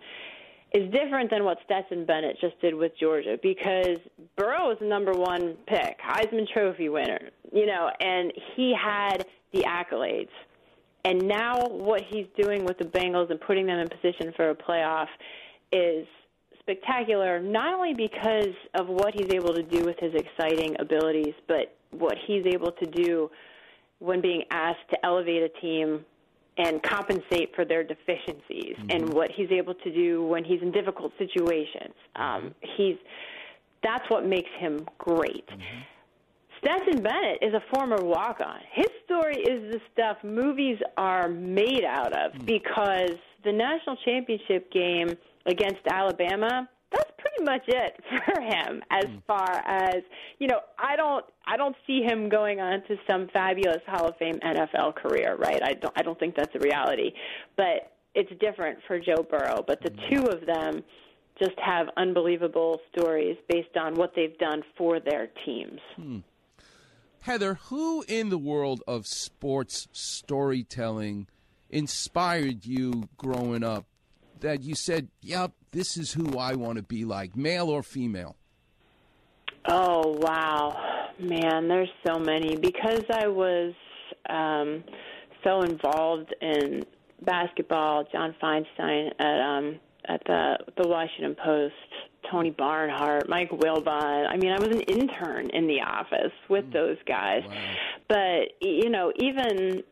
[0.73, 3.97] is different than what Stetson Bennett just did with Georgia because
[4.35, 9.61] Burrow was the number one pick, Heisman Trophy winner, you know, and he had the
[9.61, 10.29] accolades.
[11.05, 14.55] And now what he's doing with the Bengals and putting them in position for a
[14.55, 15.07] playoff
[15.71, 16.05] is
[16.67, 21.75] spectacular, not only because of what he's able to do with his exciting abilities, but
[21.91, 23.29] what he's able to do
[23.99, 26.05] when being asked to elevate a team
[26.57, 29.13] and compensate for their deficiencies, and mm-hmm.
[29.13, 31.93] what he's able to do when he's in difficult situations.
[32.15, 32.21] Mm-hmm.
[32.21, 32.95] Um, he's
[33.83, 35.47] that's what makes him great.
[35.47, 35.79] Mm-hmm.
[36.59, 38.59] Stetson Bennett is a former walk on.
[38.73, 42.45] His story is the stuff movies are made out of mm.
[42.47, 43.11] because
[43.43, 45.15] the national championship game
[45.47, 49.17] against Alabama, that's pretty much it for him as hmm.
[49.25, 50.03] far as,
[50.39, 54.17] you know, I don't I don't see him going on to some fabulous Hall of
[54.17, 55.61] Fame NFL career, right?
[55.63, 57.11] I don't I don't think that's a reality.
[57.55, 60.15] But it's different for Joe Burrow, but the hmm.
[60.15, 60.83] two of them
[61.39, 65.79] just have unbelievable stories based on what they've done for their teams.
[65.95, 66.19] Hmm.
[67.21, 71.27] Heather, who in the world of sports storytelling
[71.69, 73.85] inspired you growing up
[74.41, 78.35] that you said, yep, this is who I want to be like, male or female?
[79.69, 81.67] Oh wow, man!
[81.67, 83.73] There's so many because I was
[84.29, 84.83] um,
[85.43, 86.85] so involved in
[87.21, 88.05] basketball.
[88.11, 91.73] John Feinstein at um, at the the Washington Post,
[92.31, 94.27] Tony Barnhart, Mike Wilbon.
[94.29, 97.43] I mean, I was an intern in the office with those guys.
[98.07, 99.83] But you know, even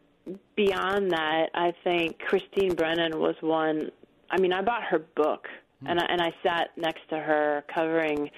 [0.55, 3.91] beyond that, I think Christine Brennan was one.
[4.30, 5.48] I mean, I bought her book,
[5.82, 5.88] hmm.
[5.88, 8.30] and I, and I sat next to her covering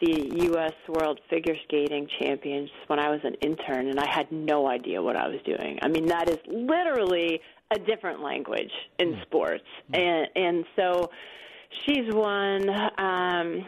[0.00, 0.74] the U.S.
[0.88, 5.16] World Figure Skating Champions when I was an intern, and I had no idea what
[5.16, 5.78] I was doing.
[5.82, 9.22] I mean, that is literally a different language in hmm.
[9.22, 9.94] sports, hmm.
[10.00, 11.10] and and so
[11.86, 12.68] she's one.
[12.98, 13.66] Um,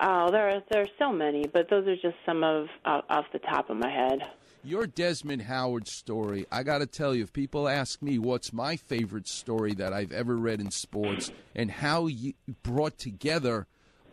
[0.00, 3.26] oh, there are there are so many, but those are just some of off off
[3.32, 4.22] the top of my head.
[4.64, 8.76] Your Desmond Howard story, I got to tell you, if people ask me what's my
[8.76, 13.66] favorite story that I've ever read in sports and how you brought together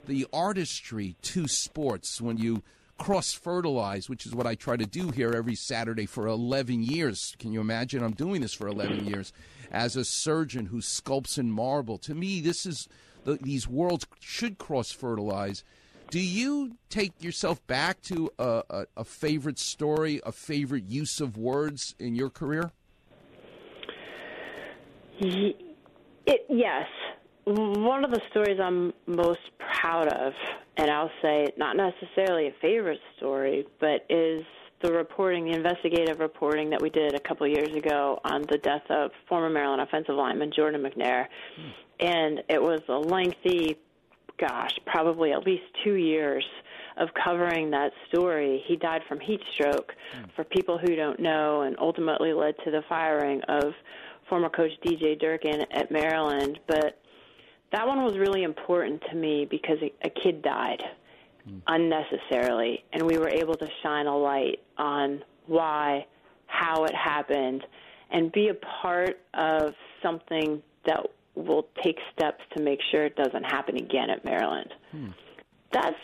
[0.06, 2.62] the artistry to sports when you
[2.98, 7.36] cross fertilize, which is what I try to do here every Saturday for 11 years.
[7.40, 8.04] Can you imagine?
[8.04, 9.34] I'm doing this for 11 years
[9.72, 11.98] as a surgeon who sculpts in marble.
[12.00, 12.88] To me, this is
[13.24, 15.64] the, these worlds should cross fertilize.
[16.10, 21.38] Do you take yourself back to a, a, a favorite story, a favorite use of
[21.38, 22.72] words in your career?
[25.20, 26.88] It, yes.
[27.46, 30.34] One of the stories I'm most proud of,
[30.78, 34.44] and I'll say not necessarily a favorite story, but is
[34.82, 38.58] the reporting, the investigative reporting that we did a couple of years ago on the
[38.58, 41.70] death of former Maryland offensive lineman Jordan McNair, hmm.
[42.00, 43.78] and it was a lengthy,
[44.40, 46.46] gosh, probably at least two years
[46.98, 48.64] of covering that story.
[48.66, 50.24] He died from heat stroke, hmm.
[50.36, 53.74] for people who don't know, and ultimately led to the firing of
[54.30, 56.60] former coach DJ Durkin at Maryland.
[56.68, 57.00] But
[57.72, 60.84] that one was really important to me because a, a kid died
[61.48, 61.58] hmm.
[61.68, 66.06] unnecessarily, and we were able to shine a light on why,
[66.48, 67.64] how it happened,
[68.12, 73.44] and be a part of something that will take steps to make sure it doesn't
[73.44, 74.74] happen again at Maryland.
[74.92, 75.08] Hmm.
[75.72, 75.96] That's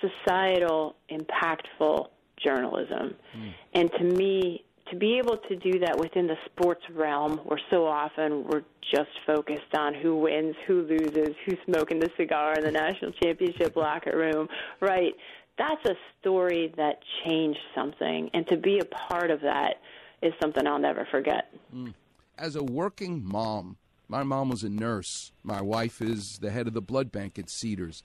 [0.00, 2.06] societal, impactful
[2.44, 3.14] journalism.
[3.32, 3.48] Hmm.
[3.74, 7.86] And to me, to be able to do that within the sports realm, where so
[7.86, 12.72] often we're just focused on who wins, who loses, who's smoking the cigar in the
[12.72, 14.48] national championship locker room,
[14.80, 15.14] right?
[15.58, 18.30] That's a story that changed something.
[18.34, 19.74] And to be a part of that
[20.22, 21.52] is something I'll never forget.
[21.70, 21.90] Hmm.
[22.36, 23.76] As a working mom,
[24.10, 25.30] my mom was a nurse.
[25.44, 28.02] My wife is the head of the blood bank at Cedars.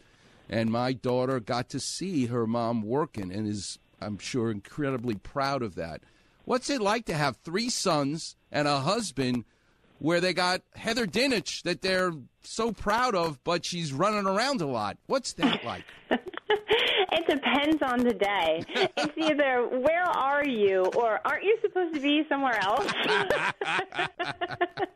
[0.48, 5.64] And my daughter got to see her mom working and is, I'm sure, incredibly proud
[5.64, 6.02] of that.
[6.44, 9.46] What's it like to have three sons and a husband
[9.98, 12.12] where they got Heather Dinich that they're
[12.44, 14.98] so proud of, but she's running around a lot?
[15.08, 15.86] What's that like?
[17.12, 18.62] It depends on the day.
[18.98, 22.92] It's either where are you or aren't you supposed to be somewhere else?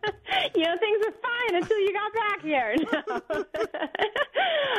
[0.56, 2.76] you know, things were fine until you got back here.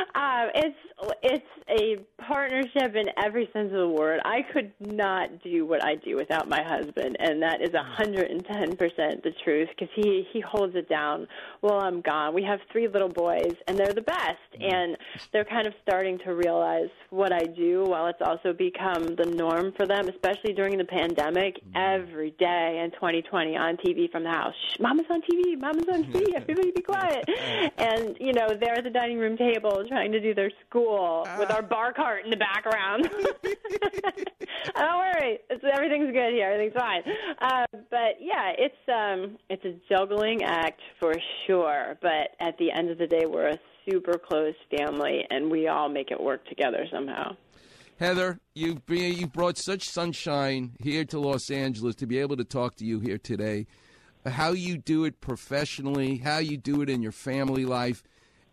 [0.15, 0.77] um, it's
[1.23, 4.19] it's a partnership in every sense of the word.
[4.25, 8.29] I could not do what I do without my husband, and that is a hundred
[8.29, 11.27] and ten percent the truth because he he holds it down
[11.61, 12.33] while I'm gone.
[12.33, 14.97] We have three little boys, and they're the best, and
[15.31, 19.73] they're kind of starting to realize what I do while it's also become the norm
[19.75, 21.59] for them, especially during the pandemic.
[21.75, 26.33] Every day in 2020 on TV from the house, Mama's on TV, Mama's on TV,
[26.35, 27.25] everybody be quiet.
[27.77, 31.51] And, you know, they're at the dining room table trying to do their school with
[31.51, 33.09] our bar cart in the background.
[34.75, 37.03] Don't worry, it's, everything's good here, everything's fine.
[37.39, 41.13] Uh, but yeah, it's um, it's a juggling act for
[41.47, 41.97] sure.
[42.01, 45.89] But at the end of the day, we're a super close family, and we all
[45.89, 47.35] make it work together somehow.
[47.99, 52.43] Heather, you bring- you brought such sunshine here to Los Angeles to be able to
[52.43, 53.67] talk to you here today.
[54.25, 58.03] How you do it professionally, how you do it in your family life.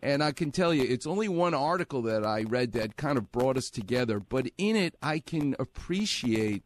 [0.01, 3.31] And I can tell you, it's only one article that I read that kind of
[3.31, 6.63] brought us together, but in it, I can appreciate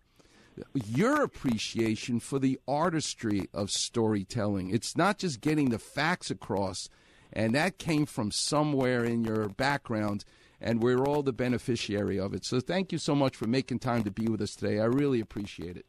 [0.86, 4.70] your appreciation for the artistry of storytelling.
[4.70, 6.90] It's not just getting the facts across,
[7.32, 10.26] and that came from somewhere in your background,
[10.62, 12.46] and we're all the beneficiary of it.
[12.46, 14.80] So thank you so much for making time to be with us today.
[14.80, 15.88] I really appreciate it.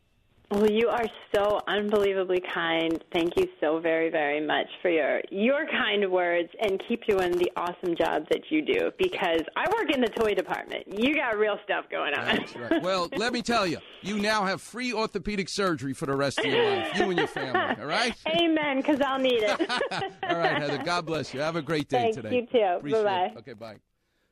[0.54, 3.02] Well, you are so unbelievably kind.
[3.12, 7.50] Thank you so very, very much for your your kind words, and keep doing the
[7.56, 8.92] awesome job that you do.
[8.96, 10.84] Because I work in the toy department.
[10.86, 12.44] You got real stuff going on.
[12.56, 12.82] Right.
[12.82, 16.44] Well, let me tell you, you now have free orthopedic surgery for the rest of
[16.44, 17.82] your life, you and your family.
[17.82, 18.14] All right.
[18.28, 18.76] Amen.
[18.76, 19.60] Because I'll need it.
[20.22, 20.78] All right, Heather.
[20.84, 21.40] God bless you.
[21.40, 22.36] Have a great day Thanks, today.
[22.36, 22.92] you too.
[22.92, 23.34] Bye-bye.
[23.38, 23.76] Okay, bye.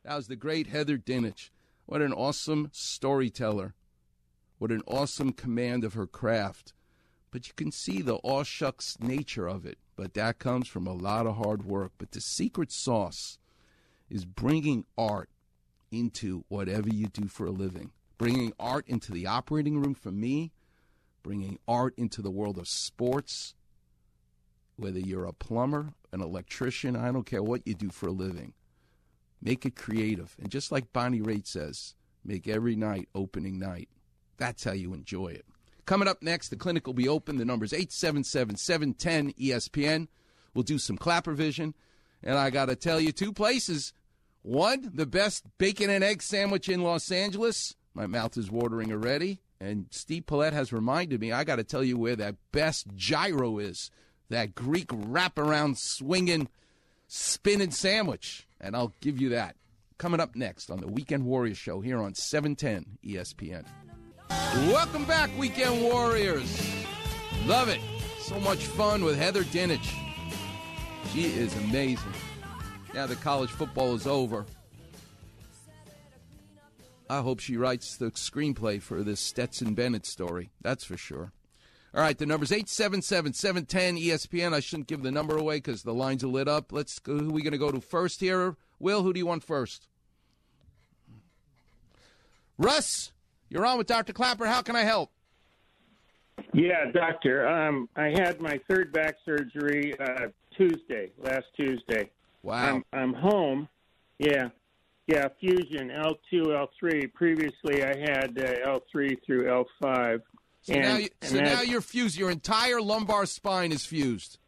[0.04, 1.50] That was the great Heather Dinich.
[1.86, 3.74] What an awesome storyteller.
[4.62, 6.72] What an awesome command of her craft.
[7.32, 9.76] But you can see the aw shucks nature of it.
[9.96, 11.90] But that comes from a lot of hard work.
[11.98, 13.38] But the secret sauce
[14.08, 15.30] is bringing art
[15.90, 17.90] into whatever you do for a living.
[18.18, 20.52] Bringing art into the operating room for me,
[21.24, 23.56] bringing art into the world of sports,
[24.76, 28.52] whether you're a plumber, an electrician, I don't care what you do for a living.
[29.40, 30.36] Make it creative.
[30.38, 33.88] And just like Bonnie Raitt says, make every night opening night.
[34.42, 35.46] That's how you enjoy it.
[35.86, 37.36] Coming up next, the clinic will be open.
[37.36, 40.08] The number is 877 710 ESPN.
[40.52, 41.74] We'll do some clapper vision.
[42.24, 43.92] And I got to tell you two places.
[44.42, 47.76] One, the best bacon and egg sandwich in Los Angeles.
[47.94, 49.38] My mouth is watering already.
[49.60, 53.60] And Steve Paulette has reminded me, I got to tell you where that best gyro
[53.60, 53.92] is.
[54.28, 56.48] That Greek wraparound swinging
[57.06, 58.48] spinning sandwich.
[58.60, 59.54] And I'll give you that.
[59.98, 63.66] Coming up next on the Weekend Warriors Show here on 710 ESPN.
[64.68, 66.60] Welcome back, Weekend Warriors.
[67.46, 67.80] Love it.
[68.20, 69.94] So much fun with Heather Dinich.
[71.12, 72.12] She is amazing.
[72.94, 74.44] Now that college football is over,
[77.08, 80.50] I hope she writes the screenplay for this Stetson Bennett story.
[80.62, 81.32] That's for sure.
[81.94, 84.54] All right, the number's 877 710 ESPN.
[84.54, 86.72] I shouldn't give the number away because the lines are lit up.
[86.72, 87.18] Let's go.
[87.18, 88.56] Who are we going to go to first here?
[88.78, 89.88] Will, who do you want first?
[92.56, 93.12] Russ,
[93.52, 94.14] You're on with Dr.
[94.14, 94.46] Clapper.
[94.46, 95.10] How can I help?
[96.54, 97.46] Yeah, doctor.
[97.46, 102.08] Um, I had my third back surgery uh, Tuesday, last Tuesday.
[102.42, 102.76] Wow.
[102.76, 103.68] I'm I'm home.
[104.18, 104.48] Yeah,
[105.06, 105.28] yeah.
[105.38, 107.06] Fusion L two L three.
[107.06, 110.22] Previously, I had uh, L three through L five.
[110.62, 112.16] So, now, you, so now you're fused.
[112.16, 114.38] Your entire lumbar spine is fused.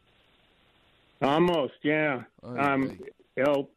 [1.21, 2.23] Almost, yeah.
[2.43, 2.99] Oh, um,
[3.37, 3.69] L.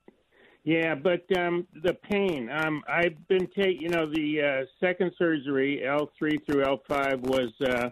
[0.68, 2.50] Yeah, but um, the pain.
[2.52, 3.84] Um, I've been taking.
[3.84, 7.90] You know, the uh, second surgery, L three through L five, was uh,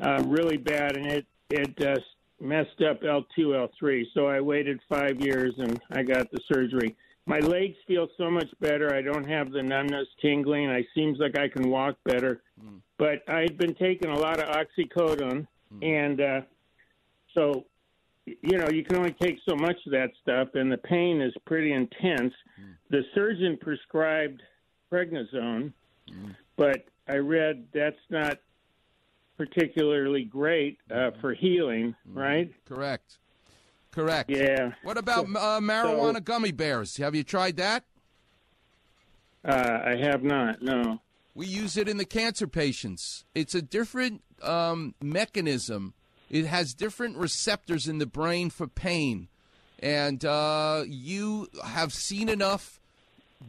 [0.00, 2.00] uh, really bad, and it it uh,
[2.40, 4.10] messed up L two L three.
[4.14, 6.96] So I waited five years, and I got the surgery.
[7.26, 8.94] My legs feel so much better.
[8.94, 10.70] I don't have the numbness, tingling.
[10.70, 12.40] I seems like I can walk better.
[12.58, 12.80] Mm.
[12.96, 15.84] But I'd been taking a lot of oxycodone, mm.
[15.84, 16.40] and uh,
[17.34, 17.66] so
[18.26, 21.32] you know you can only take so much of that stuff, and the pain is
[21.46, 22.34] pretty intense.
[22.60, 22.76] Mm.
[22.90, 24.42] The surgeon prescribed
[24.92, 25.72] prednisone,
[26.56, 28.38] but I read that's not
[29.36, 32.50] particularly great uh, for healing, right?
[32.66, 33.18] Correct.
[33.90, 34.30] Correct.
[34.30, 34.72] Yeah.
[34.82, 36.96] What about uh, marijuana so, gummy bears?
[36.98, 37.84] Have you tried that?
[39.44, 40.60] Uh, I have not.
[40.60, 41.00] No.
[41.34, 43.24] We use it in the cancer patients.
[43.34, 45.94] It's a different um, mechanism.
[46.28, 49.28] It has different receptors in the brain for pain,
[49.78, 52.80] and uh, you have seen enough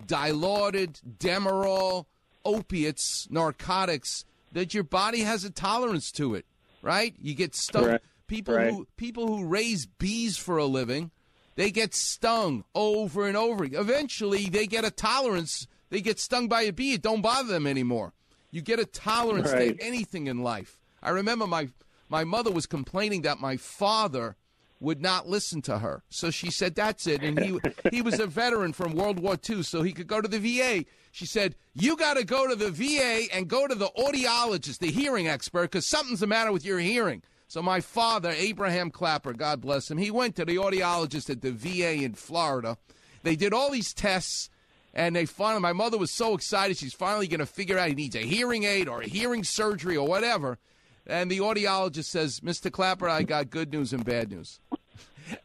[0.06, 2.06] dilaudid Demerol
[2.46, 6.46] opiates, narcotics that your body has a tolerance to it.
[6.82, 7.16] Right?
[7.20, 7.86] You get stung.
[7.86, 8.72] Right People right.
[8.72, 11.12] who people who raise bees for a living,
[11.56, 13.64] they get stung over and over.
[13.64, 15.66] Eventually, they get a tolerance.
[15.90, 16.94] They get stung by a bee.
[16.94, 18.14] It don't bother them anymore.
[18.52, 19.78] You get a tolerance right.
[19.78, 20.78] to anything in life.
[21.02, 21.70] I remember my
[22.10, 24.36] my mother was complaining that my father
[24.80, 26.04] would not listen to her.
[26.10, 27.60] So she said, "That's it." And he
[27.92, 30.86] he was a veteran from World War II, so he could go to the VA.
[31.12, 34.92] She said, "You got to go to the VA and go to the audiologist, the
[34.92, 39.62] hearing expert, because something's the matter with your hearing." So my father, Abraham Clapper, God
[39.62, 42.78] bless him, he went to the audiologist at the VA in Florida.
[43.24, 44.50] They did all these tests,
[44.94, 47.96] and they finally, my mother was so excited, she's finally going to figure out he
[47.96, 50.60] needs a hearing aid or a hearing surgery or whatever.
[51.08, 52.72] And the audiologist says, Mr.
[52.72, 54.60] Clapper, I got good news and bad news.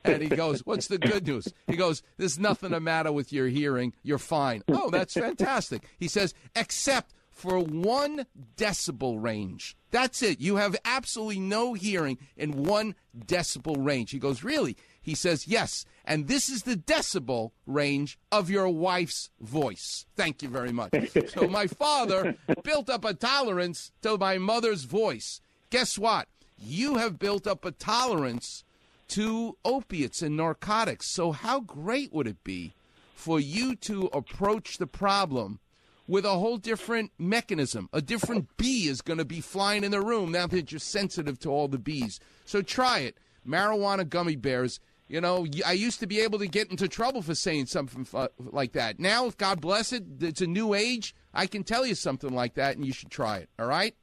[0.04, 1.48] And he goes, What's the good news?
[1.66, 3.92] He goes, There's nothing the matter with your hearing.
[4.04, 4.62] You're fine.
[4.68, 5.82] Oh, that's fantastic.
[5.98, 9.76] He says, Except for one decibel range.
[9.90, 10.40] That's it.
[10.40, 12.94] You have absolutely no hearing in one
[13.26, 14.12] decibel range.
[14.12, 14.76] He goes, Really?
[15.00, 15.84] He says, Yes.
[16.04, 20.06] And this is the decibel range of your wife's voice.
[20.16, 20.92] Thank you very much.
[21.34, 25.40] so my father built up a tolerance to my mother's voice.
[25.72, 26.28] Guess what?
[26.58, 28.62] You have built up a tolerance
[29.08, 31.06] to opiates and narcotics.
[31.06, 32.74] So, how great would it be
[33.14, 35.60] for you to approach the problem
[36.06, 37.88] with a whole different mechanism.
[37.90, 41.38] A different bee is going to be flying in the room now that you're sensitive
[41.38, 42.20] to all the bees.
[42.44, 43.16] So try it.
[43.48, 44.78] Marijuana gummy bears.
[45.08, 48.28] You know, I used to be able to get into trouble for saying something uh,
[48.38, 49.00] like that.
[49.00, 51.14] Now, if God bless it, it's a new age.
[51.32, 53.48] I can tell you something like that, and you should try it.
[53.58, 53.94] All right?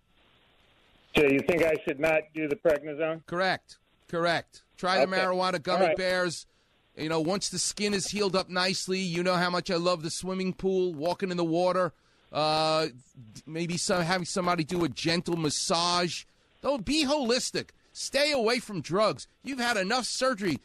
[1.20, 3.26] So you think I should not do the prednisone?
[3.26, 3.78] Correct.
[4.08, 4.64] Correct.
[4.78, 5.22] Try the Okay.
[5.22, 5.98] marijuana gummy right.
[5.98, 6.46] bears.
[6.96, 10.02] You know, once the skin is healed up nicely, you know how much I love
[10.02, 11.92] the swimming pool, walking in the water.
[12.32, 12.88] Uh,
[13.46, 16.24] maybe some having somebody do a gentle massage.
[16.62, 17.70] Don't be holistic.
[17.92, 19.28] Stay away from drugs.
[19.44, 20.60] You've had enough surgery.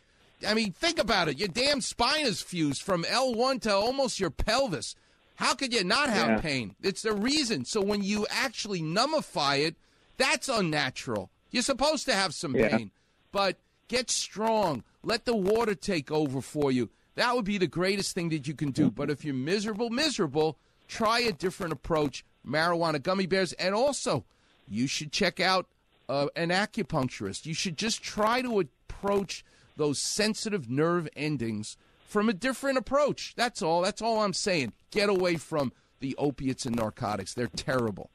[0.46, 1.38] I mean, think about it.
[1.38, 4.94] Your damn spine is fused from L1 to almost your pelvis.
[5.36, 6.40] How could you not have Yeah.
[6.40, 6.76] pain?
[6.82, 7.64] It's the reason.
[7.64, 9.74] So when you actually numbify it,
[10.16, 11.30] that's unnatural.
[11.50, 12.76] You're supposed to have some Yeah.
[12.76, 12.90] pain,
[13.32, 13.58] but
[13.88, 14.82] get strong.
[15.02, 16.90] Let the water take over for you.
[17.14, 18.90] That would be the greatest thing that you can do.
[18.90, 20.58] But if you're miserable, miserable,
[20.88, 22.24] try a different approach.
[22.46, 24.24] Marijuana gummy bears, and also
[24.68, 25.66] you should check out
[26.08, 27.46] uh, an acupuncturist.
[27.46, 29.44] You should just try to approach
[29.76, 33.34] those sensitive nerve endings from a different approach.
[33.36, 33.80] That's all.
[33.82, 34.72] That's all I'm saying.
[34.90, 37.32] Get away from the opiates and narcotics.
[37.32, 38.10] They're terrible.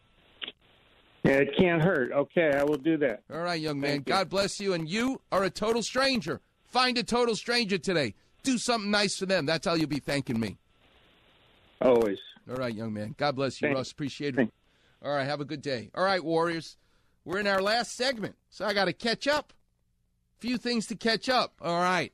[1.23, 2.11] Yeah, it can't hurt.
[2.11, 3.23] Okay, I will do that.
[3.31, 3.95] All right, young man.
[3.95, 4.01] You.
[4.01, 4.73] God bless you.
[4.73, 6.39] And you are a total stranger.
[6.65, 8.15] Find a total stranger today.
[8.43, 9.45] Do something nice for them.
[9.45, 10.57] That's how you'll be thanking me.
[11.81, 12.19] Always.
[12.49, 13.15] All right, young man.
[13.17, 13.91] God bless you, Russ.
[13.91, 14.49] Appreciate it.
[15.03, 15.91] All right, have a good day.
[15.93, 16.77] All right, Warriors.
[17.25, 19.53] We're in our last segment, so I got to catch up.
[20.39, 21.53] Few things to catch up.
[21.61, 22.13] All right.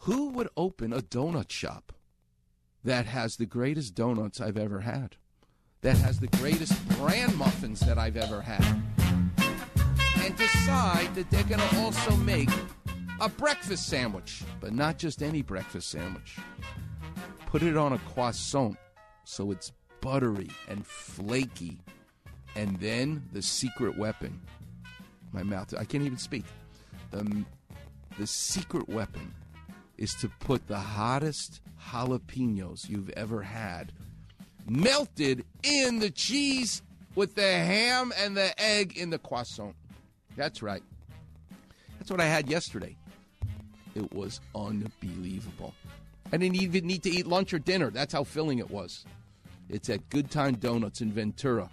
[0.00, 1.92] Who would open a donut shop
[2.82, 5.16] that has the greatest donuts I've ever had?
[5.82, 8.64] That has the greatest bran muffins that I've ever had?
[10.22, 12.50] And decide that they're going to also make
[13.20, 16.36] a breakfast sandwich, but not just any breakfast sandwich
[17.50, 18.76] put it on a croissant
[19.24, 21.80] so it's buttery and flaky.
[22.54, 24.40] And then the secret weapon.
[25.32, 26.44] My mouth, I can't even speak.
[27.10, 27.44] The,
[28.18, 29.34] the secret weapon
[29.98, 33.92] is to put the hottest jalapenos you've ever had
[34.68, 36.82] melted in the cheese
[37.14, 39.74] with the ham and the egg in the croissant.
[40.36, 40.82] That's right.
[41.98, 42.96] That's what I had yesterday.
[43.94, 45.74] It was unbelievable.
[46.32, 47.90] I didn't even need to eat lunch or dinner.
[47.90, 49.04] That's how filling it was.
[49.68, 51.68] It's at Good Time Donuts in Ventura.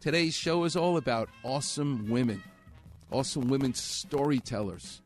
[0.00, 2.42] Today's show is all about awesome women,
[3.10, 5.00] awesome women storytellers.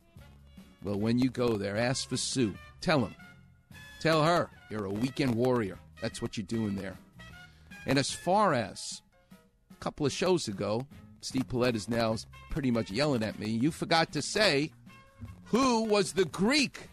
[0.83, 2.55] Well, when you go there, ask for Sue.
[2.81, 3.15] Tell him.
[4.01, 5.79] Tell her you're a weekend warrior.
[6.01, 6.97] That's what you're doing there.
[7.87, 9.03] And as far as
[9.71, 10.87] a couple of shows ago,
[11.21, 12.17] Steve Paulette is now
[12.51, 13.49] pretty much yelling at me.
[13.49, 14.73] You forgot to say
[15.45, 16.89] who was the Greek,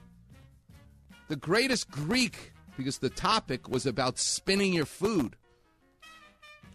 [1.28, 5.36] the greatest Greek, because the topic was about spinning your food.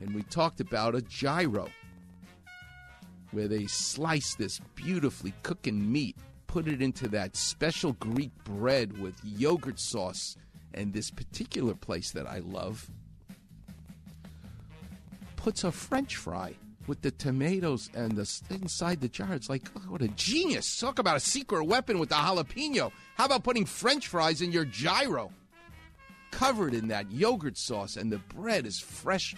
[0.01, 1.69] And we talked about a gyro,
[3.33, 6.17] where they slice this beautifully cooking meat,
[6.47, 10.37] put it into that special Greek bread with yogurt sauce,
[10.75, 12.91] and this particular place that I love
[15.37, 16.55] puts a French fry
[16.87, 19.35] with the tomatoes and the inside the jar.
[19.35, 20.79] It's like, oh, what a genius!
[20.79, 22.91] Talk about a secret weapon with the jalapeno.
[23.17, 25.31] How about putting French fries in your gyro,
[26.31, 29.37] covered in that yogurt sauce, and the bread is fresh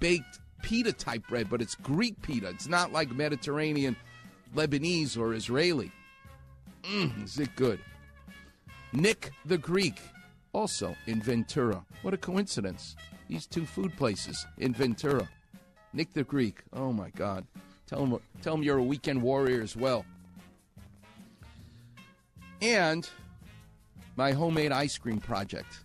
[0.00, 2.48] baked pita type bread, but it's Greek pita.
[2.48, 3.96] It's not like Mediterranean,
[4.54, 5.90] Lebanese, or Israeli.
[6.84, 7.80] Mmm, is it good?
[8.92, 9.98] Nick the Greek,
[10.52, 11.84] also in Ventura.
[12.02, 12.96] What a coincidence.
[13.28, 15.28] These two food places in Ventura.
[15.92, 16.62] Nick the Greek.
[16.72, 17.46] Oh my God.
[17.86, 20.04] Tell him, tell him you're a weekend warrior as well.
[22.60, 23.08] And
[24.16, 25.80] my homemade ice cream project.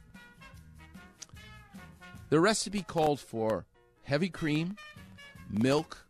[2.29, 3.65] The recipe called for
[4.03, 4.75] heavy cream,
[5.49, 6.05] milk.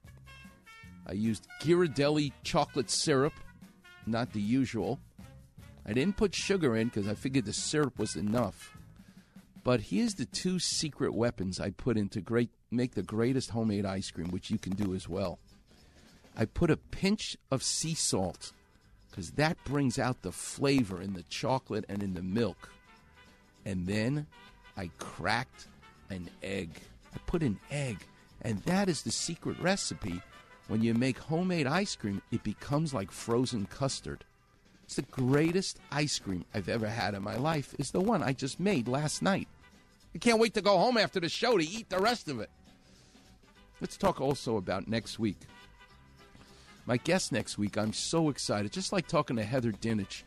[1.06, 3.34] I used Ghirardelli chocolate syrup,
[4.06, 5.00] not the usual.
[5.88, 8.78] I didn't put sugar in because I figured the syrup was enough.
[9.64, 14.12] But here's the two secret weapons I put into great make the greatest homemade ice
[14.12, 15.40] cream, which you can do as well.
[16.36, 18.52] I put a pinch of sea salt
[19.10, 22.70] because that brings out the flavor in the chocolate and in the milk.
[23.66, 24.28] And then
[24.76, 25.68] I cracked
[26.10, 26.70] an egg.
[27.14, 27.98] I put an egg,
[28.42, 30.22] and that is the secret recipe.
[30.68, 34.24] When you make homemade ice cream, it becomes like frozen custard.
[34.88, 37.76] It's the greatest ice cream I've ever had in my life.
[37.78, 39.50] Is the one I just made last night.
[40.16, 42.50] I can't wait to go home after the show to eat the rest of it.
[43.82, 45.42] Let's talk also about next week.
[46.86, 48.72] My guest next week, I'm so excited.
[48.72, 50.24] Just like talking to Heather Dinich,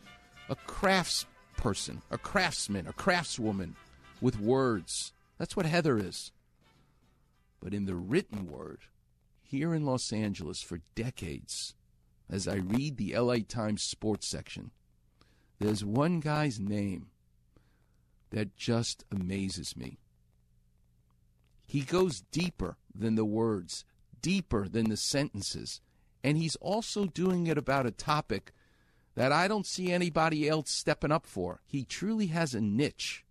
[0.47, 1.25] a crafts
[1.57, 3.73] person, a craftsman, a craftswoman
[4.21, 5.11] with words.
[5.39, 6.31] That's what Heather is.
[7.59, 8.81] But in the written word,
[9.41, 11.73] here in Los Angeles for decades,
[12.31, 14.71] as I read the LA Times sports section,
[15.59, 17.07] there's one guy's name
[18.31, 19.99] that just amazes me.
[21.67, 23.85] He goes deeper than the words,
[24.21, 25.81] deeper than the sentences,
[26.23, 28.53] and he's also doing it about a topic
[29.15, 31.61] that I don't see anybody else stepping up for.
[31.67, 33.25] He truly has a niche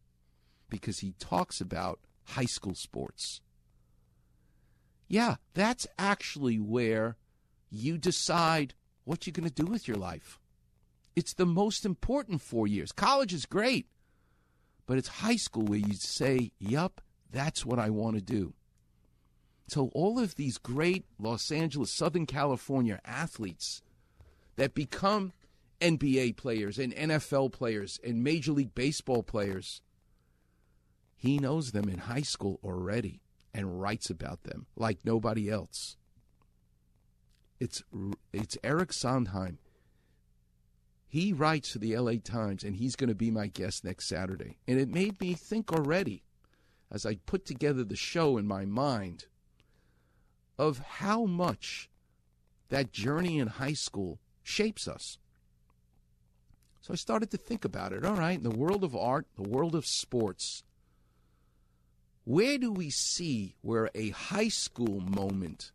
[0.68, 3.40] because he talks about high school sports.
[5.08, 7.16] Yeah, that's actually where
[7.70, 8.74] you decide
[9.10, 10.38] what you're going to do with your life.
[11.16, 12.92] It's the most important four years.
[12.92, 13.88] College is great,
[14.86, 18.54] but it's high school where you say, Yup, that's what I want to do.
[19.66, 23.82] So, all of these great Los Angeles, Southern California athletes
[24.54, 25.32] that become
[25.80, 29.82] NBA players and NFL players and Major League Baseball players,
[31.16, 35.96] he knows them in high school already and writes about them like nobody else.
[37.60, 37.82] It's,
[38.32, 39.58] it's Eric Sondheimer.
[41.06, 44.58] He writes for the LA Times, and he's going to be my guest next Saturday.
[44.66, 46.22] And it made me think already,
[46.90, 49.26] as I put together the show in my mind,
[50.56, 51.90] of how much
[52.68, 55.18] that journey in high school shapes us.
[56.80, 58.04] So I started to think about it.
[58.04, 60.62] All right, in the world of art, the world of sports,
[62.24, 65.72] where do we see where a high school moment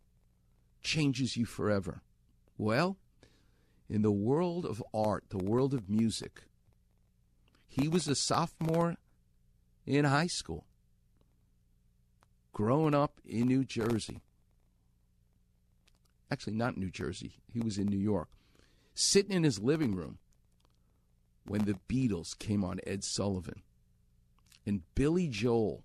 [0.86, 2.00] changes you forever?
[2.56, 2.96] Well,
[3.90, 6.44] in the world of art, the world of music,
[7.66, 8.96] he was a sophomore
[9.84, 10.64] in high school,
[12.52, 14.22] growing up in New Jersey.
[16.30, 18.28] Actually, not New Jersey, he was in New York,
[18.94, 20.18] sitting in his living room
[21.44, 23.62] when the Beatles came on Ed Sullivan.
[24.64, 25.82] And Billy Joel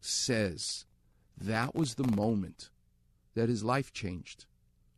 [0.00, 0.84] says
[1.36, 2.70] that was the moment
[3.36, 4.46] that his life changed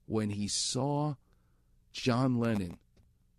[0.07, 1.17] when he saw
[1.93, 2.79] John Lennon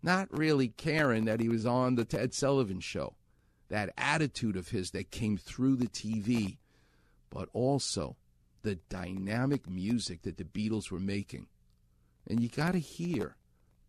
[0.02, 3.14] not really caring that he was on the Ed Sullivan show.
[3.68, 6.58] That attitude of his that came through the TV,
[7.28, 8.16] but also
[8.62, 11.46] the dynamic music that the Beatles were making.
[12.28, 13.36] And you got to hear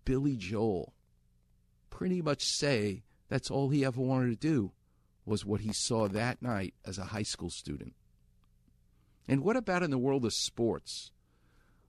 [0.06, 0.94] Billy Joel
[1.90, 4.72] pretty much say that's all he ever wanted to do
[5.26, 7.94] was what he saw that night as a high school student.
[9.28, 11.12] And what about in the world of sports?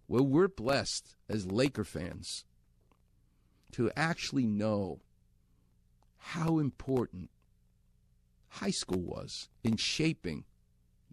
[0.08, 2.44] Well, we're blessed as Laker fans
[3.72, 5.00] to actually know
[6.18, 7.30] how important
[8.48, 10.44] high school was in shaping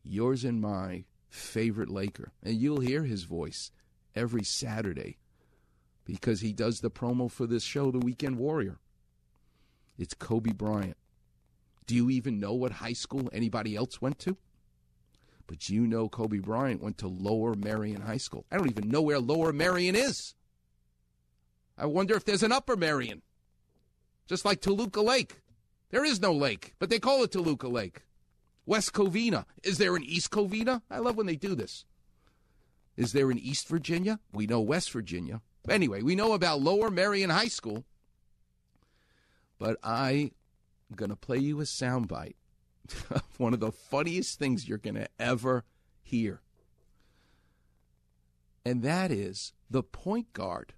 [0.04, 2.32] yours and my favorite Laker.
[2.44, 3.72] And you'll hear his voice
[4.16, 5.18] every Saturday
[6.06, 8.80] because he does the promo for this show, The Weekend Warrior.
[9.98, 10.98] It's Kobe Bryant.
[11.86, 14.38] Do you even know what high school anybody else went to?
[15.50, 18.46] But you know Kobe Bryant went to Lower Merion High School.
[18.52, 20.36] I don't even know where Lower Merion is.
[21.76, 23.24] I wonder if there's an Upper Merion.
[24.28, 25.42] Just like Toluca Lake.
[25.90, 28.04] There is no lake, but they call it Toluca Lake.
[28.68, 29.46] West Covina.
[29.64, 30.84] Is there an East Covina?
[30.92, 31.84] I love when they do this.
[32.96, 34.20] Is there an East Virginia?
[34.32, 35.42] We know West Virginia.
[35.68, 37.86] Anyway, we know about Lower Merion High School.
[39.58, 40.30] But I'm
[40.96, 42.36] going to play you a soundbite
[43.38, 45.66] one of the funniest things you're going to ever
[46.02, 46.42] hear.
[48.66, 50.74] And that is the point guard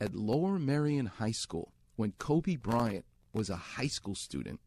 [0.00, 4.60] at Lower Merion High School when Kobe Bryant was a high school student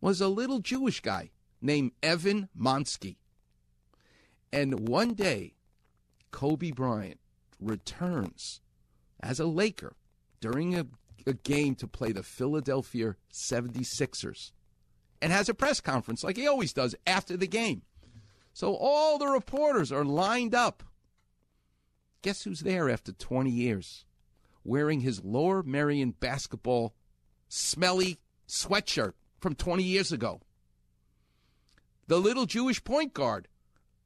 [0.00, 3.16] was a little Jewish guy named Evan Monsky.
[4.52, 5.54] And one day,
[6.30, 7.18] Kobe Bryant
[7.60, 8.60] returns
[9.20, 9.96] as a Laker
[10.40, 10.86] during a,
[11.26, 14.52] a, game to play the Philadelphia 76ers
[15.20, 17.82] and has a press conference like he always does after the game.
[18.52, 20.82] So all the reporters are lined up.
[22.22, 24.04] Guess who's there after 20 years?
[24.64, 26.94] Wearing his Lower Merion basketball
[27.48, 30.40] smelly sweatshirt from 20 years ago.
[32.08, 33.48] The little Jewish point guard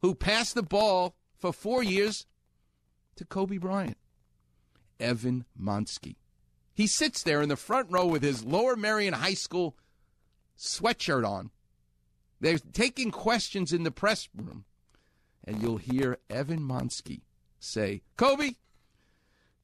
[0.02, 2.26] who passed the ball for four years
[3.16, 3.98] to Kobe Bryant,
[4.98, 6.16] Evan Monsky.
[6.74, 9.76] He sits there in the front row with his Lower Merion High School
[10.61, 11.50] sweatshirt on.
[12.40, 14.64] They're taking questions in the press room,
[15.44, 17.22] and you'll hear Evan Monsky
[17.58, 18.52] say, Kobe,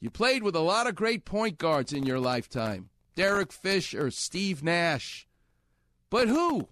[0.00, 2.90] you played with a lot of great point guards in your lifetime.
[3.14, 5.26] Derek Fisher, Steve Nash.
[6.10, 6.68] But who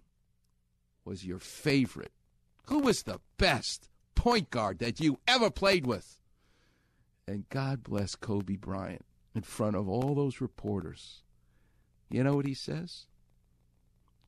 [1.04, 2.12] was your favorite?
[2.66, 6.20] Who was the best point guard that you ever played with?
[7.26, 9.04] And God bless Kobe Bryant
[9.34, 11.22] in front of all those reporters.
[12.10, 13.06] You know what he says?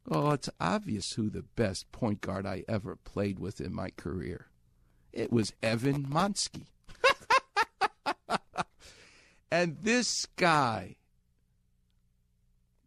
[0.09, 4.47] Oh, it's obvious who the best point guard I ever played with in my career.
[5.13, 6.67] It was Evan Monsky.
[9.51, 10.97] and this guy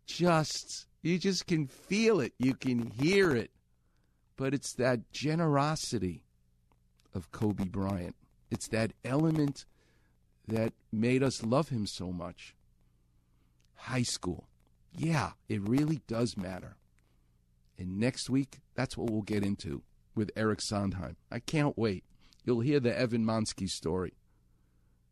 [0.05, 3.51] just you just can feel it, you can hear it.
[4.38, 6.24] But it's that generosity
[7.13, 8.15] of Kobe Bryant.
[8.49, 9.65] It's that element
[10.47, 12.55] that made us love him so much.
[13.76, 14.47] High school.
[14.95, 16.78] Yeah, it really does matter.
[17.80, 21.16] And next week, that's what we'll get into with Eric Sondheimer.
[21.32, 22.04] I can't wait.
[22.44, 24.14] You'll hear the Evan Monsky story.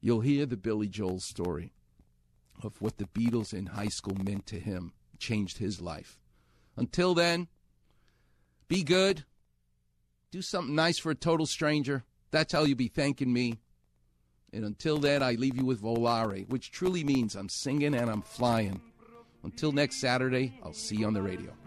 [0.01, 1.71] You'll hear the Billy Joel story
[2.61, 6.19] of what the Beatles in high school meant to him, changed his life.
[6.75, 7.47] Until then,
[8.67, 9.23] be good.
[10.31, 12.03] Do something nice for a total stranger.
[12.31, 13.59] That's how you'll be thanking me.
[14.51, 18.21] And until then, I leave you with Volare, which truly means I'm singing and I'm
[18.21, 18.81] flying.
[19.43, 21.57] Until next Saturday, I'll see you on the radio.